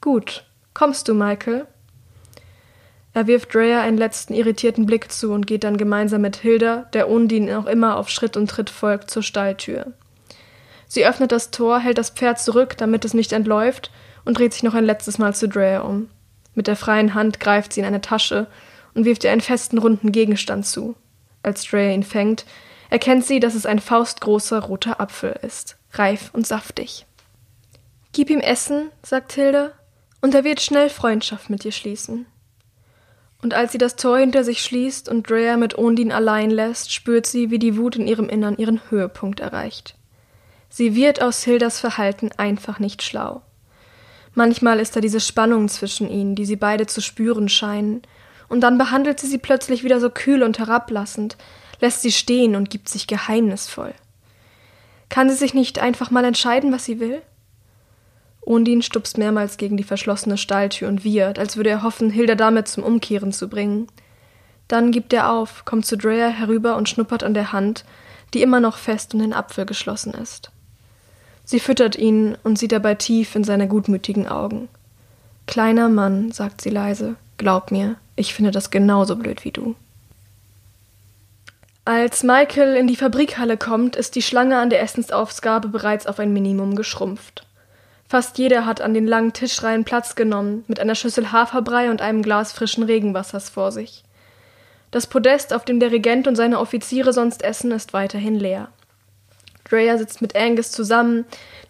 Gut, 0.02 0.44
kommst 0.74 1.08
du, 1.08 1.14
Michael? 1.14 1.66
Er 3.14 3.26
wirft 3.26 3.54
Drea 3.54 3.80
einen 3.80 3.96
letzten 3.96 4.34
irritierten 4.34 4.84
Blick 4.84 5.10
zu 5.10 5.32
und 5.32 5.46
geht 5.46 5.64
dann 5.64 5.78
gemeinsam 5.78 6.20
mit 6.20 6.36
Hilda, 6.36 6.90
der 6.92 7.08
Undin 7.08 7.50
auch 7.50 7.64
immer 7.64 7.96
auf 7.96 8.10
Schritt 8.10 8.36
und 8.36 8.50
Tritt 8.50 8.68
folgt, 8.68 9.10
zur 9.10 9.22
Stalltür. 9.22 9.94
Sie 10.88 11.06
öffnet 11.06 11.32
das 11.32 11.50
Tor, 11.50 11.78
hält 11.78 11.96
das 11.96 12.10
Pferd 12.10 12.38
zurück, 12.38 12.76
damit 12.76 13.06
es 13.06 13.14
nicht 13.14 13.32
entläuft, 13.32 13.90
und 14.30 14.38
dreht 14.38 14.52
sich 14.52 14.62
noch 14.62 14.74
ein 14.74 14.84
letztes 14.84 15.18
Mal 15.18 15.34
zu 15.34 15.48
Drea 15.48 15.80
um. 15.80 16.08
Mit 16.54 16.68
der 16.68 16.76
freien 16.76 17.14
Hand 17.14 17.40
greift 17.40 17.72
sie 17.72 17.80
in 17.80 17.86
eine 17.86 18.00
Tasche 18.00 18.46
und 18.94 19.04
wirft 19.04 19.24
ihr 19.24 19.32
einen 19.32 19.40
festen, 19.40 19.76
runden 19.76 20.12
Gegenstand 20.12 20.64
zu. 20.66 20.94
Als 21.42 21.64
Drea 21.64 21.92
ihn 21.92 22.04
fängt, 22.04 22.46
erkennt 22.90 23.26
sie, 23.26 23.40
dass 23.40 23.56
es 23.56 23.66
ein 23.66 23.80
faustgroßer 23.80 24.60
roter 24.60 25.00
Apfel 25.00 25.36
ist, 25.42 25.78
reif 25.94 26.30
und 26.32 26.46
saftig. 26.46 27.06
Gib 28.12 28.30
ihm 28.30 28.38
Essen, 28.38 28.90
sagt 29.02 29.32
Hilda, 29.32 29.72
und 30.20 30.32
er 30.32 30.44
wird 30.44 30.60
schnell 30.60 30.90
Freundschaft 30.90 31.50
mit 31.50 31.64
dir 31.64 31.72
schließen. 31.72 32.26
Und 33.42 33.52
als 33.52 33.72
sie 33.72 33.78
das 33.78 33.96
Tor 33.96 34.18
hinter 34.18 34.44
sich 34.44 34.62
schließt 34.62 35.08
und 35.08 35.28
Drea 35.28 35.56
mit 35.56 35.76
Ondin 35.76 36.12
allein 36.12 36.50
lässt, 36.50 36.92
spürt 36.92 37.26
sie, 37.26 37.50
wie 37.50 37.58
die 37.58 37.76
Wut 37.76 37.96
in 37.96 38.06
ihrem 38.06 38.28
Innern 38.28 38.58
ihren 38.58 38.80
Höhepunkt 38.90 39.40
erreicht. 39.40 39.96
Sie 40.68 40.94
wird 40.94 41.20
aus 41.20 41.42
Hildas 41.42 41.80
Verhalten 41.80 42.30
einfach 42.36 42.78
nicht 42.78 43.02
schlau. 43.02 43.42
Manchmal 44.34 44.80
ist 44.80 44.94
da 44.96 45.00
diese 45.00 45.20
Spannung 45.20 45.68
zwischen 45.68 46.08
ihnen, 46.08 46.34
die 46.34 46.44
sie 46.44 46.56
beide 46.56 46.86
zu 46.86 47.00
spüren 47.00 47.48
scheinen, 47.48 48.02
und 48.48 48.60
dann 48.62 48.78
behandelt 48.78 49.20
sie 49.20 49.28
sie 49.28 49.38
plötzlich 49.38 49.84
wieder 49.84 50.00
so 50.00 50.10
kühl 50.10 50.42
und 50.42 50.58
herablassend, 50.58 51.36
lässt 51.80 52.02
sie 52.02 52.12
stehen 52.12 52.56
und 52.56 52.68
gibt 52.68 52.88
sich 52.88 53.06
geheimnisvoll. 53.06 53.94
Kann 55.08 55.30
sie 55.30 55.36
sich 55.36 55.54
nicht 55.54 55.78
einfach 55.78 56.10
mal 56.10 56.24
entscheiden, 56.24 56.72
was 56.72 56.84
sie 56.84 57.00
will? 57.00 57.22
Undin 58.40 58.82
stupst 58.82 59.18
mehrmals 59.18 59.56
gegen 59.56 59.76
die 59.76 59.84
verschlossene 59.84 60.36
Stalltür 60.36 60.88
und 60.88 61.04
wiehert, 61.04 61.38
als 61.38 61.56
würde 61.56 61.70
er 61.70 61.82
hoffen, 61.82 62.10
Hilda 62.10 62.34
damit 62.34 62.68
zum 62.68 62.82
Umkehren 62.82 63.32
zu 63.32 63.48
bringen. 63.48 63.86
Dann 64.66 64.92
gibt 64.92 65.12
er 65.12 65.30
auf, 65.32 65.64
kommt 65.64 65.86
zu 65.86 65.96
Drea 65.96 66.28
herüber 66.28 66.76
und 66.76 66.88
schnuppert 66.88 67.22
an 67.22 67.34
der 67.34 67.52
Hand, 67.52 67.84
die 68.32 68.42
immer 68.42 68.60
noch 68.60 68.78
fest 68.78 69.14
um 69.14 69.20
den 69.20 69.32
Apfel 69.32 69.66
geschlossen 69.66 70.14
ist. 70.14 70.50
Sie 71.50 71.58
füttert 71.58 71.96
ihn 71.96 72.38
und 72.44 72.60
sieht 72.60 72.70
dabei 72.70 72.94
tief 72.94 73.34
in 73.34 73.42
seine 73.42 73.66
gutmütigen 73.66 74.28
Augen. 74.28 74.68
Kleiner 75.48 75.88
Mann, 75.88 76.30
sagt 76.30 76.60
sie 76.60 76.70
leise, 76.70 77.16
glaub 77.38 77.72
mir, 77.72 77.96
ich 78.14 78.34
finde 78.34 78.52
das 78.52 78.70
genauso 78.70 79.16
blöd 79.16 79.44
wie 79.44 79.50
du. 79.50 79.74
Als 81.84 82.22
Michael 82.22 82.76
in 82.76 82.86
die 82.86 82.94
Fabrikhalle 82.94 83.56
kommt, 83.56 83.96
ist 83.96 84.14
die 84.14 84.22
Schlange 84.22 84.58
an 84.58 84.70
der 84.70 84.80
Essensaufgabe 84.80 85.66
bereits 85.66 86.06
auf 86.06 86.20
ein 86.20 86.32
Minimum 86.32 86.76
geschrumpft. 86.76 87.44
Fast 88.08 88.38
jeder 88.38 88.64
hat 88.64 88.80
an 88.80 88.94
den 88.94 89.08
langen 89.08 89.32
Tischreihen 89.32 89.82
Platz 89.82 90.14
genommen, 90.14 90.64
mit 90.68 90.78
einer 90.78 90.94
Schüssel 90.94 91.32
Haferbrei 91.32 91.90
und 91.90 92.00
einem 92.00 92.22
Glas 92.22 92.52
frischen 92.52 92.84
Regenwassers 92.84 93.48
vor 93.48 93.72
sich. 93.72 94.04
Das 94.92 95.08
Podest, 95.08 95.52
auf 95.52 95.64
dem 95.64 95.80
der 95.80 95.90
Regent 95.90 96.28
und 96.28 96.36
seine 96.36 96.60
Offiziere 96.60 97.12
sonst 97.12 97.42
essen, 97.42 97.72
ist 97.72 97.92
weiterhin 97.92 98.36
leer. 98.38 98.68
Drea 99.70 99.96
sitzt 99.98 100.20
mit 100.20 100.34
Angus 100.36 100.72
zusammen, 100.72 101.24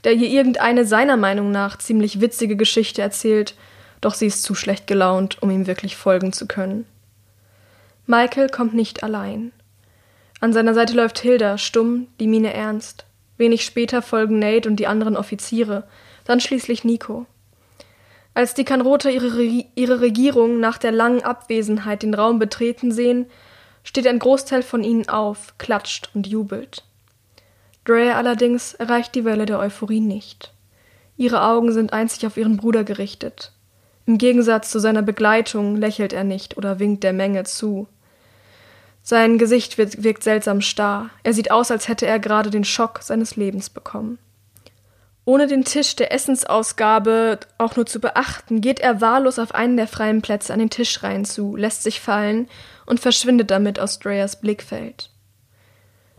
der 0.04 0.14
ihr 0.14 0.28
irgendeine 0.28 0.86
seiner 0.86 1.16
Meinung 1.16 1.50
nach 1.50 1.78
ziemlich 1.78 2.20
witzige 2.20 2.56
Geschichte 2.56 3.02
erzählt, 3.02 3.54
doch 4.00 4.14
sie 4.14 4.26
ist 4.26 4.42
zu 4.42 4.54
schlecht 4.54 4.86
gelaunt, 4.86 5.42
um 5.42 5.50
ihm 5.50 5.66
wirklich 5.66 5.96
folgen 5.96 6.32
zu 6.32 6.46
können. 6.46 6.86
Michael 8.06 8.48
kommt 8.48 8.74
nicht 8.74 9.02
allein. 9.02 9.52
An 10.40 10.54
seiner 10.54 10.72
Seite 10.72 10.94
läuft 10.94 11.18
Hilda, 11.18 11.58
stumm, 11.58 12.06
die 12.18 12.26
Miene 12.26 12.54
ernst. 12.54 13.04
Wenig 13.36 13.64
später 13.64 14.00
folgen 14.00 14.38
Nate 14.38 14.68
und 14.68 14.76
die 14.76 14.86
anderen 14.86 15.16
Offiziere, 15.16 15.84
dann 16.24 16.40
schließlich 16.40 16.84
Nico. 16.84 17.26
Als 18.32 18.54
die 18.54 18.64
Kanroter 18.64 19.10
ihre, 19.10 19.36
Re 19.36 19.64
ihre 19.74 20.00
Regierung 20.00 20.60
nach 20.60 20.78
der 20.78 20.92
langen 20.92 21.22
Abwesenheit 21.22 22.02
den 22.02 22.14
Raum 22.14 22.38
betreten 22.38 22.92
sehen, 22.92 23.26
steht 23.82 24.06
ein 24.06 24.18
Großteil 24.18 24.62
von 24.62 24.82
ihnen 24.82 25.08
auf, 25.08 25.54
klatscht 25.58 26.10
und 26.14 26.26
jubelt. 26.26 26.84
Drea 27.84 28.16
allerdings 28.16 28.74
erreicht 28.74 29.14
die 29.14 29.24
Welle 29.24 29.46
der 29.46 29.58
Euphorie 29.58 30.00
nicht. 30.00 30.52
Ihre 31.16 31.42
Augen 31.42 31.72
sind 31.72 31.92
einzig 31.92 32.26
auf 32.26 32.36
ihren 32.36 32.56
Bruder 32.56 32.84
gerichtet. 32.84 33.52
Im 34.06 34.18
Gegensatz 34.18 34.70
zu 34.70 34.78
seiner 34.78 35.02
Begleitung 35.02 35.76
lächelt 35.76 36.12
er 36.12 36.24
nicht 36.24 36.56
oder 36.56 36.78
winkt 36.78 37.04
der 37.04 37.12
Menge 37.12 37.44
zu. 37.44 37.86
Sein 39.02 39.38
Gesicht 39.38 39.78
wirkt 39.78 40.22
seltsam 40.22 40.60
starr. 40.60 41.10
Er 41.22 41.32
sieht 41.32 41.50
aus, 41.50 41.70
als 41.70 41.88
hätte 41.88 42.06
er 42.06 42.18
gerade 42.18 42.50
den 42.50 42.64
Schock 42.64 43.00
seines 43.02 43.36
Lebens 43.36 43.70
bekommen. 43.70 44.18
Ohne 45.24 45.46
den 45.46 45.64
Tisch 45.64 45.96
der 45.96 46.12
Essensausgabe 46.12 47.38
auch 47.58 47.76
nur 47.76 47.86
zu 47.86 48.00
beachten, 48.00 48.60
geht 48.60 48.80
er 48.80 49.00
wahllos 49.00 49.38
auf 49.38 49.54
einen 49.54 49.76
der 49.76 49.86
freien 49.86 50.22
Plätze 50.22 50.52
an 50.52 50.58
den 50.58 50.70
Tischreihen 50.70 51.24
zu, 51.24 51.56
lässt 51.56 51.82
sich 51.82 52.00
fallen 52.00 52.48
und 52.86 53.00
verschwindet 53.00 53.50
damit 53.50 53.78
aus 53.78 53.98
Dreyers 53.98 54.40
Blickfeld. 54.40 55.09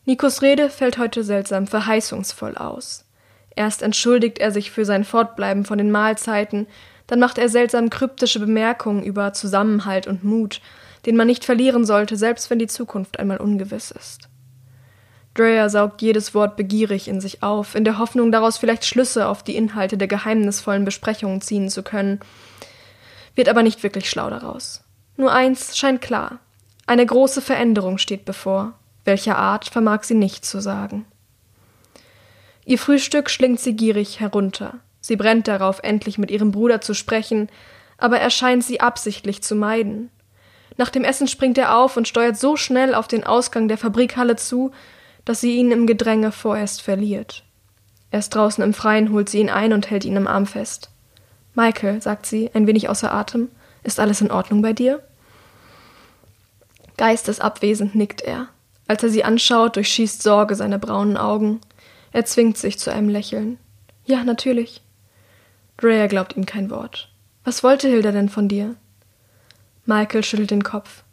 Nikos 0.05 0.41
Rede 0.41 0.69
fällt 0.69 0.97
heute 0.97 1.23
seltsam 1.23 1.67
verheißungsvoll 1.67 2.57
aus. 2.57 3.05
Erst 3.55 3.81
entschuldigt 3.81 4.39
er 4.39 4.51
sich 4.51 4.71
für 4.71 4.85
sein 4.85 5.03
Fortbleiben 5.03 5.65
von 5.65 5.77
den 5.77 5.91
Mahlzeiten, 5.91 6.67
dann 7.07 7.19
macht 7.19 7.37
er 7.37 7.49
seltsam 7.49 7.89
kryptische 7.89 8.39
Bemerkungen 8.39 9.03
über 9.03 9.33
Zusammenhalt 9.33 10.07
und 10.07 10.23
Mut, 10.23 10.61
den 11.05 11.17
man 11.17 11.27
nicht 11.27 11.43
verlieren 11.43 11.85
sollte, 11.85 12.15
selbst 12.15 12.49
wenn 12.49 12.59
die 12.59 12.67
Zukunft 12.67 13.19
einmal 13.19 13.37
ungewiss 13.37 13.91
ist. 13.91 14.29
Dreyer 15.33 15.69
saugt 15.69 16.01
jedes 16.01 16.33
Wort 16.33 16.57
begierig 16.57 17.07
in 17.07 17.21
sich 17.21 17.41
auf, 17.43 17.75
in 17.75 17.83
der 17.83 17.97
Hoffnung, 17.97 18.31
daraus 18.31 18.57
vielleicht 18.57 18.85
Schlüsse 18.85 19.27
auf 19.27 19.43
die 19.43 19.55
Inhalte 19.55 19.97
der 19.97 20.07
geheimnisvollen 20.07 20.83
Besprechungen 20.83 21.41
ziehen 21.41 21.69
zu 21.69 21.83
können, 21.83 22.19
wird 23.35 23.49
aber 23.49 23.63
nicht 23.63 23.83
wirklich 23.83 24.09
schlau 24.09 24.29
daraus. 24.29 24.83
Nur 25.15 25.31
eins 25.31 25.77
scheint 25.77 26.01
klar. 26.01 26.39
Eine 26.85 27.05
große 27.05 27.41
Veränderung 27.41 27.97
steht 27.97 28.25
bevor. 28.25 28.73
Welcher 29.03 29.37
Art 29.37 29.65
vermag 29.65 30.03
sie 30.03 30.13
nicht 30.13 30.45
zu 30.45 30.61
sagen. 30.61 31.05
Ihr 32.65 32.77
Frühstück 32.77 33.29
schlingt 33.29 33.59
sie 33.59 33.75
gierig 33.75 34.19
herunter. 34.19 34.79
Sie 34.99 35.15
brennt 35.15 35.47
darauf, 35.47 35.79
endlich 35.81 36.17
mit 36.17 36.29
ihrem 36.29 36.51
Bruder 36.51 36.79
zu 36.81 36.93
sprechen, 36.93 37.49
aber 37.97 38.19
er 38.19 38.29
scheint 38.29 38.63
sie 38.63 38.81
absichtlich 38.81 39.41
zu 39.41 39.55
meiden. 39.55 40.09
Nach 40.77 40.89
dem 40.89 41.03
Essen 41.03 41.27
springt 41.27 41.57
er 41.57 41.75
auf 41.77 41.97
und 41.97 42.07
steuert 42.07 42.37
so 42.37 42.55
schnell 42.55 42.95
auf 42.95 43.07
den 43.07 43.23
Ausgang 43.23 43.67
der 43.67 43.77
Fabrikhalle 43.77 44.35
zu, 44.35 44.71
dass 45.25 45.41
sie 45.41 45.55
ihn 45.55 45.71
im 45.71 45.87
Gedränge 45.87 46.31
vorerst 46.31 46.81
verliert. 46.81 47.43
Erst 48.11 48.35
draußen 48.35 48.63
im 48.63 48.73
Freien 48.73 49.11
holt 49.11 49.29
sie 49.29 49.39
ihn 49.39 49.49
ein 49.49 49.73
und 49.73 49.89
hält 49.89 50.05
ihn 50.05 50.15
im 50.15 50.27
Arm 50.27 50.45
fest. 50.45 50.89
Michael, 51.55 52.01
sagt 52.01 52.25
sie, 52.25 52.49
ein 52.53 52.67
wenig 52.67 52.89
außer 52.89 53.11
Atem, 53.11 53.49
ist 53.83 53.99
alles 53.99 54.21
in 54.21 54.31
Ordnung 54.31 54.61
bei 54.61 54.73
dir? 54.73 55.01
Geistesabwesend 56.97 57.95
nickt 57.95 58.21
er. 58.21 58.47
Als 58.87 59.03
er 59.03 59.09
sie 59.09 59.23
anschaut, 59.23 59.75
durchschießt 59.75 60.21
Sorge 60.21 60.55
seine 60.55 60.79
braunen 60.79 61.17
Augen. 61.17 61.61
Er 62.11 62.25
zwingt 62.25 62.57
sich 62.57 62.77
zu 62.77 62.91
einem 62.91 63.09
Lächeln. 63.09 63.57
Ja, 64.05 64.23
natürlich. 64.23 64.81
Drea 65.77 66.07
glaubt 66.07 66.35
ihm 66.35 66.45
kein 66.45 66.69
Wort. 66.69 67.09
Was 67.43 67.63
wollte 67.63 67.87
Hilda 67.87 68.11
denn 68.11 68.29
von 68.29 68.47
dir? 68.47 68.75
Michael 69.85 70.23
schüttelt 70.23 70.51
den 70.51 70.63
Kopf. 70.63 71.03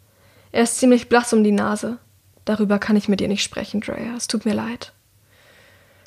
Er 0.52 0.62
ist 0.62 0.78
ziemlich 0.78 1.08
blass 1.08 1.32
um 1.32 1.44
die 1.44 1.52
Nase. 1.52 1.98
Darüber 2.44 2.78
kann 2.78 2.96
ich 2.96 3.08
mit 3.08 3.20
ihr 3.20 3.28
nicht 3.28 3.42
sprechen, 3.42 3.80
Drea. 3.80 4.14
Es 4.16 4.26
tut 4.26 4.44
mir 4.44 4.54
leid. 4.54 4.92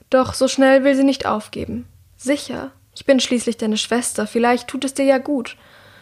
Doch 0.10 0.34
so 0.34 0.48
schnell 0.48 0.84
will 0.84 0.96
sie 0.96 1.04
nicht 1.04 1.26
aufgeben. 1.26 1.88
Sicher. 2.18 2.72
Ich 2.94 3.06
bin 3.06 3.20
schließlich 3.20 3.58
deine 3.58 3.78
Schwester. 3.78 4.28
Vielleicht 4.28 4.68
tut 4.68 4.84
es 4.84 4.94
dir 4.94 5.06
ja 5.06 5.18
gut. 5.18 5.56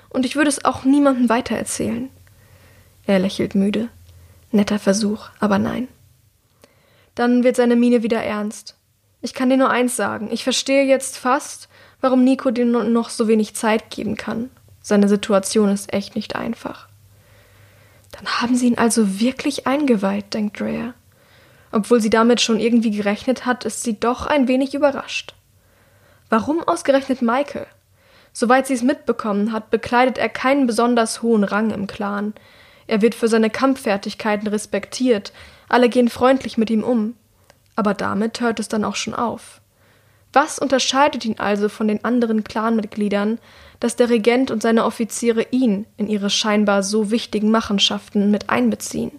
Und 0.10 0.26
ich 0.26 0.36
würde 0.36 0.50
es 0.50 0.65
auch 0.65 0.84
niemandem 0.84 1.30
weitererzählen. 1.30 2.10
Er 3.06 3.19
lächelt 3.19 3.56
müde. 3.56 3.89
Netter 4.51 4.79
Versuch, 4.79 5.29
aber 5.39 5.59
nein. 5.59 5.88
Dann 7.15 7.43
wird 7.43 7.55
seine 7.55 7.75
Miene 7.75 8.03
wieder 8.03 8.23
ernst. 8.23 8.75
Ich 9.21 9.33
kann 9.33 9.49
dir 9.49 9.57
nur 9.57 9.69
eins 9.69 9.95
sagen. 9.95 10.29
Ich 10.31 10.43
verstehe 10.43 10.85
jetzt 10.85 11.17
fast, 11.17 11.67
warum 12.01 12.23
Nico 12.23 12.51
dir 12.51 12.65
noch 12.65 13.09
so 13.09 13.27
wenig 13.27 13.55
Zeit 13.55 13.89
geben 13.89 14.15
kann. 14.15 14.49
Seine 14.81 15.09
Situation 15.09 15.69
ist 15.69 15.93
echt 15.93 16.15
nicht 16.15 16.35
einfach. 16.35 16.88
Dann 18.12 18.25
haben 18.41 18.55
sie 18.55 18.67
ihn 18.67 18.77
also 18.77 19.19
wirklich 19.19 19.67
eingeweiht, 19.67 20.33
denkt 20.33 20.59
Drea. 20.59 20.93
Obwohl 21.71 22.01
sie 22.01 22.09
damit 22.09 22.41
schon 22.41 22.59
irgendwie 22.59 22.91
gerechnet 22.91 23.45
hat, 23.45 23.65
ist 23.65 23.83
sie 23.83 23.99
doch 23.99 24.25
ein 24.25 24.47
wenig 24.47 24.73
überrascht. 24.73 25.35
Warum 26.29 26.63
ausgerechnet 26.63 27.21
Michael? 27.21 27.67
Soweit 28.33 28.67
sie 28.67 28.73
es 28.73 28.83
mitbekommen 28.83 29.51
hat, 29.51 29.69
bekleidet 29.69 30.17
er 30.17 30.29
keinen 30.29 30.67
besonders 30.67 31.21
hohen 31.21 31.43
Rang 31.43 31.71
im 31.71 31.88
Clan. 31.88 32.33
Er 32.89 33.04
wird 33.04 33.13
für 33.13 33.28
seine 33.28 33.52
Kampffertigkeiten 33.52 34.47
respektiert, 34.47 35.32
alle 35.67 35.89
gehen 35.89 36.10
freundlich 36.10 36.58
mit 36.58 36.71
ihm 36.71 36.84
um. 36.84 37.13
Aber 37.75 37.93
damit 37.93 38.41
hört 38.41 38.60
es 38.60 38.67
dann 38.67 38.84
auch 38.84 38.95
schon 38.95 39.13
auf. 39.13 39.62
Was 40.34 40.58
unterscheidet 40.58 41.23
ihn 41.23 41.38
also 41.38 41.69
von 41.69 41.88
den 41.88 42.04
anderen 42.04 42.43
Clanmitgliedern, 42.43 43.38
dass 43.80 43.95
der 43.95 44.10
Regent 44.10 44.49
und 44.49 44.63
seine 44.63 44.86
Offiziere 44.86 45.45
ihn 45.52 45.86
in 45.97 46.10
ihre 46.10 46.32
scheinbar 46.32 46.82
so 46.82 47.12
wichtigen 47.12 47.52
Machenschaften 47.52 48.32
mit 48.32 48.49
einbeziehen? 48.49 49.12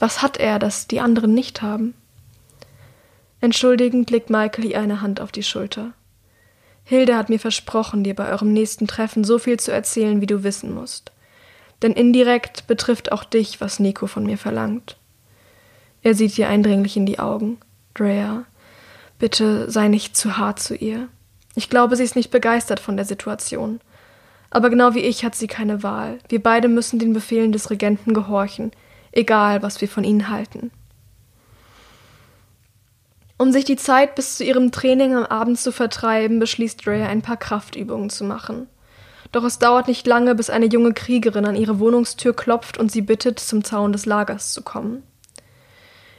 Was 0.00 0.20
hat 0.20 0.38
er, 0.38 0.58
das 0.58 0.88
die 0.88 0.98
anderen 0.98 1.34
nicht 1.34 1.62
haben? 1.62 1.94
Entschuldigend 3.40 4.10
legt 4.10 4.28
Michael 4.28 4.64
ihr 4.64 4.80
eine 4.80 5.02
Hand 5.02 5.20
auf 5.20 5.30
die 5.30 5.44
Schulter. 5.44 5.92
Hilde 6.82 7.16
hat 7.16 7.28
mir 7.28 7.38
versprochen, 7.38 8.02
dir 8.02 8.16
bei 8.16 8.28
eurem 8.28 8.52
nächsten 8.52 8.88
Treffen 8.88 9.22
so 9.22 9.38
viel 9.38 9.60
zu 9.60 9.70
erzählen, 9.70 10.20
wie 10.20 10.26
du 10.26 10.42
wissen 10.42 10.74
musst. 10.74 11.11
Denn 11.82 11.92
indirekt 11.92 12.66
betrifft 12.66 13.12
auch 13.12 13.24
dich, 13.24 13.60
was 13.60 13.80
Nico 13.80 14.06
von 14.06 14.24
mir 14.24 14.38
verlangt. 14.38 14.96
Er 16.02 16.14
sieht 16.14 16.38
ihr 16.38 16.48
eindringlich 16.48 16.96
in 16.96 17.06
die 17.06 17.18
Augen. 17.18 17.58
Drea, 17.94 18.44
Bitte 19.22 19.70
sei 19.70 19.86
nicht 19.86 20.16
zu 20.16 20.36
hart 20.36 20.58
zu 20.58 20.74
ihr. 20.74 21.06
Ich 21.54 21.70
glaube, 21.70 21.94
sie 21.94 22.02
ist 22.02 22.16
nicht 22.16 22.32
begeistert 22.32 22.80
von 22.80 22.96
der 22.96 23.06
Situation. 23.06 23.80
Aber 24.50 24.68
genau 24.68 24.96
wie 24.96 25.04
ich 25.04 25.24
hat 25.24 25.36
sie 25.36 25.46
keine 25.46 25.84
Wahl. 25.84 26.18
Wir 26.28 26.42
beide 26.42 26.66
müssen 26.66 26.98
den 26.98 27.12
Befehlen 27.12 27.52
des 27.52 27.70
Regenten 27.70 28.14
gehorchen, 28.14 28.72
egal 29.12 29.62
was 29.62 29.80
wir 29.80 29.86
von 29.86 30.02
ihnen 30.02 30.28
halten. 30.28 30.72
Um 33.38 33.52
sich 33.52 33.64
die 33.64 33.76
Zeit 33.76 34.16
bis 34.16 34.38
zu 34.38 34.42
ihrem 34.42 34.72
Training 34.72 35.14
am 35.14 35.26
Abend 35.26 35.60
zu 35.60 35.70
vertreiben, 35.70 36.40
beschließt 36.40 36.84
Drea 36.84 37.06
ein 37.06 37.22
paar 37.22 37.36
Kraftübungen 37.36 38.10
zu 38.10 38.24
machen. 38.24 38.66
Doch 39.32 39.44
es 39.44 39.58
dauert 39.58 39.88
nicht 39.88 40.06
lange, 40.06 40.34
bis 40.34 40.50
eine 40.50 40.66
junge 40.66 40.92
Kriegerin 40.92 41.46
an 41.46 41.56
ihre 41.56 41.78
Wohnungstür 41.78 42.36
klopft 42.36 42.78
und 42.78 42.92
sie 42.92 43.00
bittet, 43.00 43.40
zum 43.40 43.64
Zaun 43.64 43.92
des 43.92 44.04
Lagers 44.04 44.52
zu 44.52 44.62
kommen. 44.62 45.02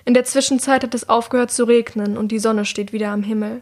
In 0.04 0.16
der 0.16 0.26
Zwischenzeit 0.26 0.84
hat 0.84 0.96
es 0.96 1.08
aufgehört 1.08 1.52
zu 1.52 1.64
regnen 1.64 2.18
und 2.18 2.32
die 2.32 2.40
Sonne 2.40 2.66
steht 2.66 2.92
wieder 2.92 3.12
am 3.12 3.24
Himmel. 3.24 3.62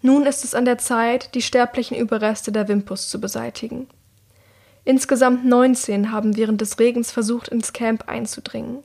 Nun 0.00 0.26
ist 0.26 0.42
es 0.42 0.54
an 0.54 0.64
der 0.64 0.78
Zeit, 0.78 1.34
die 1.34 1.42
sterblichen 1.42 1.96
Überreste 1.96 2.50
der 2.50 2.66
Wimpus 2.66 3.08
zu 3.08 3.20
beseitigen. 3.20 3.88
Insgesamt 4.84 5.44
19 5.44 6.10
haben 6.10 6.36
während 6.36 6.60
des 6.60 6.78
Regens 6.78 7.12
versucht, 7.12 7.48
ins 7.48 7.74
Camp 7.74 8.08
einzudringen. 8.08 8.82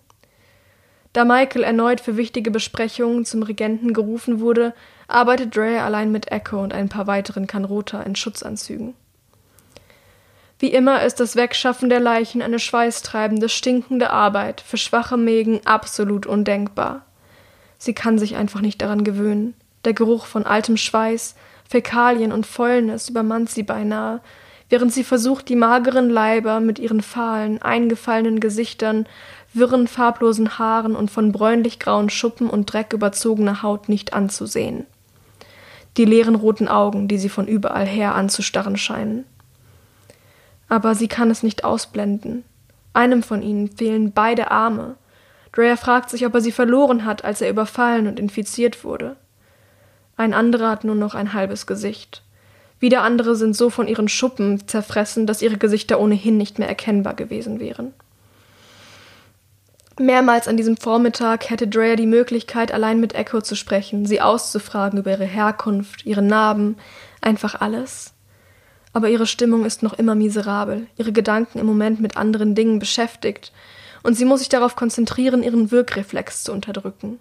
Da 1.13 1.23
Michael 1.23 1.63
erneut 1.63 2.01
für 2.01 2.17
wichtige 2.17 2.51
Besprechungen 2.51 3.23
zum 3.23 3.43
Regenten 3.43 3.93
gerufen 3.93 4.39
wurde, 4.39 4.73
arbeitet 5.07 5.55
Dre 5.55 5.81
allein 5.81 6.11
mit 6.11 6.31
Echo 6.31 6.61
und 6.61 6.73
ein 6.73 6.89
paar 6.89 7.07
weiteren 7.07 7.47
Kanrota 7.47 8.01
in 8.01 8.15
Schutzanzügen. 8.15 8.95
Wie 10.63 10.71
immer 10.71 11.03
ist 11.03 11.19
das 11.19 11.35
Wegschaffen 11.35 11.89
der 11.89 11.99
Leichen 11.99 12.41
eine 12.41 12.57
schweißtreibende, 12.57 13.49
stinkende 13.49 14.11
Arbeit, 14.11 14.61
für 14.61 14.77
schwache 14.77 15.17
Mägen 15.17 15.59
absolut 15.65 16.25
undenkbar. 16.25 17.01
Sie 17.77 17.93
kann 17.93 18.17
sich 18.17 18.37
einfach 18.37 18.61
nicht 18.61 18.81
daran 18.81 19.03
gewöhnen. 19.03 19.55
Der 19.83 19.91
Geruch 19.91 20.25
von 20.25 20.45
altem 20.45 20.77
Schweiß, 20.77 21.35
Fäkalien 21.67 22.31
und 22.31 22.45
Fäulnis 22.45 23.09
übermannt 23.09 23.49
sie 23.49 23.63
beinahe, 23.63 24.21
während 24.69 24.93
sie 24.93 25.03
versucht, 25.03 25.49
die 25.49 25.57
mageren 25.57 26.09
Leiber 26.09 26.61
mit 26.61 26.79
ihren 26.79 27.01
fahlen, 27.01 27.61
eingefallenen 27.61 28.39
Gesichtern, 28.39 29.05
wirren, 29.53 29.85
farblosen 29.89 30.59
Haaren 30.59 30.95
und 30.95 31.11
von 31.11 31.33
bräunlich-grauen 31.33 32.09
Schuppen 32.09 32.49
und 32.49 32.71
Dreck 32.71 32.93
überzogener 32.93 33.63
Haut 33.63 33.89
nicht 33.89 34.13
anzusehen. 34.13 34.85
Die 35.97 36.05
leeren 36.05 36.35
roten 36.35 36.69
Augen, 36.69 37.09
die 37.09 37.17
sie 37.17 37.27
von 37.27 37.47
überall 37.47 37.85
her 37.85 38.15
anzustarren 38.15 38.77
scheinen. 38.77 39.25
Aber 40.73 40.95
sie 40.95 41.07
kann 41.07 41.29
es 41.29 41.43
nicht 41.43 41.63
ausblenden. 41.63 42.43
Einem 42.93 43.21
von 43.21 43.43
ihnen 43.43 43.69
fehlen 43.69 44.11
beide 44.11 44.49
Arme. 44.49 44.95
Drea 45.51 45.75
fragt 45.75 46.09
sich, 46.09 46.25
ob 46.25 46.33
er 46.33 46.41
sie 46.41 46.51
verloren 46.51 47.05
hat, 47.05 47.23
als 47.23 47.41
er 47.41 47.49
überfallen 47.51 48.07
und 48.07 48.19
infiziert 48.19 48.83
wurde. 48.83 49.15
Ein 50.17 50.33
anderer 50.33 50.71
hat 50.71 50.83
nur 50.83 50.95
noch 50.95 51.13
ein 51.13 51.33
halbes 51.33 51.67
Gesicht. 51.67 52.23
Wieder 52.79 53.03
andere 53.03 53.35
sind 53.35 53.55
so 53.55 53.69
von 53.69 53.87
ihren 53.87 54.07
Schuppen 54.07 54.67
zerfressen, 54.67 55.27
dass 55.27 55.43
ihre 55.43 55.57
Gesichter 55.57 55.99
ohnehin 55.99 56.37
nicht 56.37 56.57
mehr 56.57 56.69
erkennbar 56.69 57.13
gewesen 57.13 57.59
wären. 57.59 57.93
Mehrmals 59.99 60.47
an 60.47 60.57
diesem 60.57 60.77
Vormittag 60.77 61.51
hätte 61.51 61.67
Drea 61.67 61.95
die 61.95 62.07
Möglichkeit, 62.07 62.71
allein 62.71 62.99
mit 62.99 63.13
Echo 63.13 63.41
zu 63.41 63.55
sprechen, 63.55 64.07
sie 64.07 64.21
auszufragen 64.21 64.97
über 64.97 65.11
ihre 65.11 65.25
Herkunft, 65.25 66.03
ihre 66.07 66.23
Narben, 66.23 66.77
einfach 67.21 67.61
alles. 67.61 68.12
Aber 68.93 69.09
ihre 69.09 69.25
Stimmung 69.25 69.65
ist 69.65 69.83
noch 69.83 69.93
immer 69.93 70.15
miserabel, 70.15 70.87
ihre 70.97 71.11
Gedanken 71.11 71.59
im 71.59 71.65
Moment 71.65 71.99
mit 71.99 72.15
anderen 72.15 72.55
Dingen 72.55 72.79
beschäftigt, 72.79 73.51
und 74.03 74.15
sie 74.15 74.25
muss 74.25 74.39
sich 74.39 74.49
darauf 74.49 74.75
konzentrieren, 74.75 75.43
ihren 75.43 75.71
Wirkreflex 75.71 76.43
zu 76.43 76.51
unterdrücken. 76.51 77.19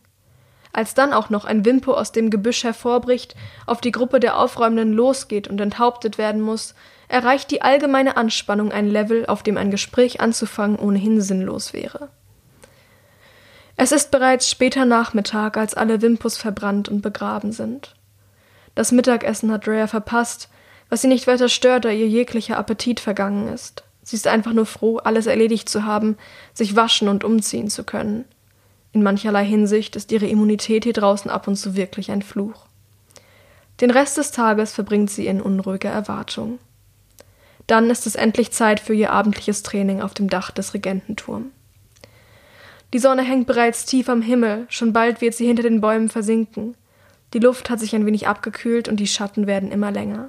Als 0.73 0.95
dann 0.95 1.13
auch 1.13 1.31
noch 1.31 1.45
ein 1.45 1.65
Wimpo 1.65 1.93
aus 1.93 2.13
dem 2.13 2.31
Gebüsch 2.31 2.65
hervorbricht, 2.65 3.37
auf 3.67 3.81
die 3.81 3.93
Gruppe 3.93 4.21
der 4.21 4.39
Aufräumenden 4.39 4.93
losgeht 4.93 5.49
und 5.49 5.61
enthauptet 5.61 6.19
werden 6.19 6.41
muss, 6.41 6.75
erreicht 7.09 7.51
die 7.51 7.63
allgemeine 7.63 8.17
Anspannung 8.17 8.73
ein 8.73 8.89
Level, 8.89 9.27
auf 9.27 9.43
dem 9.43 9.59
ein 9.59 9.71
Gespräch 9.71 10.21
anzufangen 10.21 10.79
ohnehin 10.79 11.21
sinnlos 11.21 11.73
wäre. 11.73 12.09
Es 13.77 13.93
ist 13.93 14.11
bereits 14.11 14.49
später 14.49 14.85
Nachmittag, 14.85 15.57
als 15.57 15.75
alle 15.75 16.01
Wimpus 16.01 16.39
verbrannt 16.39 16.89
und 16.89 17.03
begraben 17.03 17.53
sind. 17.53 17.95
Das 18.75 18.93
Mittagessen 18.93 19.53
hat 19.53 19.69
Rhea 19.69 19.87
verpasst, 19.87 20.49
was 20.93 21.01
sie 21.01 21.09
nicht 21.09 21.27
weiter 21.27 21.49
stört, 21.49 21.87
da 21.87 21.89
ihr 21.89 22.07
jeglicher 22.07 22.59
Appetit 22.59 23.01
vergangen 23.01 23.49
ist. 23.49 23.83
Sie 24.03 24.15
ist 24.15 24.27
einfach 24.27 24.53
nur 24.53 24.67
froh, 24.67 24.99
alles 24.99 25.25
erledigt 25.25 25.71
zu 25.71 25.87
haben, 25.87 26.19
sich 26.53 26.77
waschen 26.77 27.09
und 27.09 27.25
umziehen 27.25 27.71
zu 27.71 27.83
können. 27.83 28.27
In 28.93 29.03
mancherlei 29.03 29.47
Hinsicht 29.47 29.97
ist 29.97 30.13
ihre 30.13 30.27
Immunität 30.27 30.85
hier 30.85 30.93
draußen 30.93 31.31
ab 31.31 31.49
und 31.49 31.57
zu 31.57 31.77
wirklich 31.77 32.11
ein 32.11 32.21
Fluch. 32.21 32.67
Den 33.81 33.91
Rest 33.91 34.19
des 34.19 34.33
Tages 34.33 34.75
verbringt 34.75 35.11
sie 35.11 35.27
in 35.27 35.41
unruhiger 35.41 35.89
Erwartung. 35.89 36.59
Dann 37.67 37.89
ist 37.89 38.07
es 38.07 38.15
endlich 38.15 38.51
Zeit 38.51 38.79
für 38.79 38.93
ihr 38.93 39.13
abendliches 39.13 39.63
Training 39.63 40.03
auf 40.03 40.13
dem 40.13 40.29
Dach 40.29 40.51
des 40.51 40.75
Regententurms. 40.75 41.47
Die 42.93 42.99
Sonne 42.99 43.23
hängt 43.23 43.47
bereits 43.47 43.87
tief 43.87 44.11
am 44.11 44.21
Himmel, 44.21 44.67
schon 44.69 44.93
bald 44.93 45.23
wird 45.23 45.33
sie 45.33 45.47
hinter 45.47 45.63
den 45.63 45.81
Bäumen 45.81 46.11
versinken. 46.11 46.75
Die 47.33 47.39
Luft 47.39 47.71
hat 47.71 47.81
sich 47.81 47.95
ein 47.95 48.05
wenig 48.05 48.29
abgekühlt 48.29 48.89
und 48.89 49.01
die 49.01 49.07
Schatten 49.07 49.47
werden 49.47 49.73
immer 49.73 49.91
länger. 49.91 50.29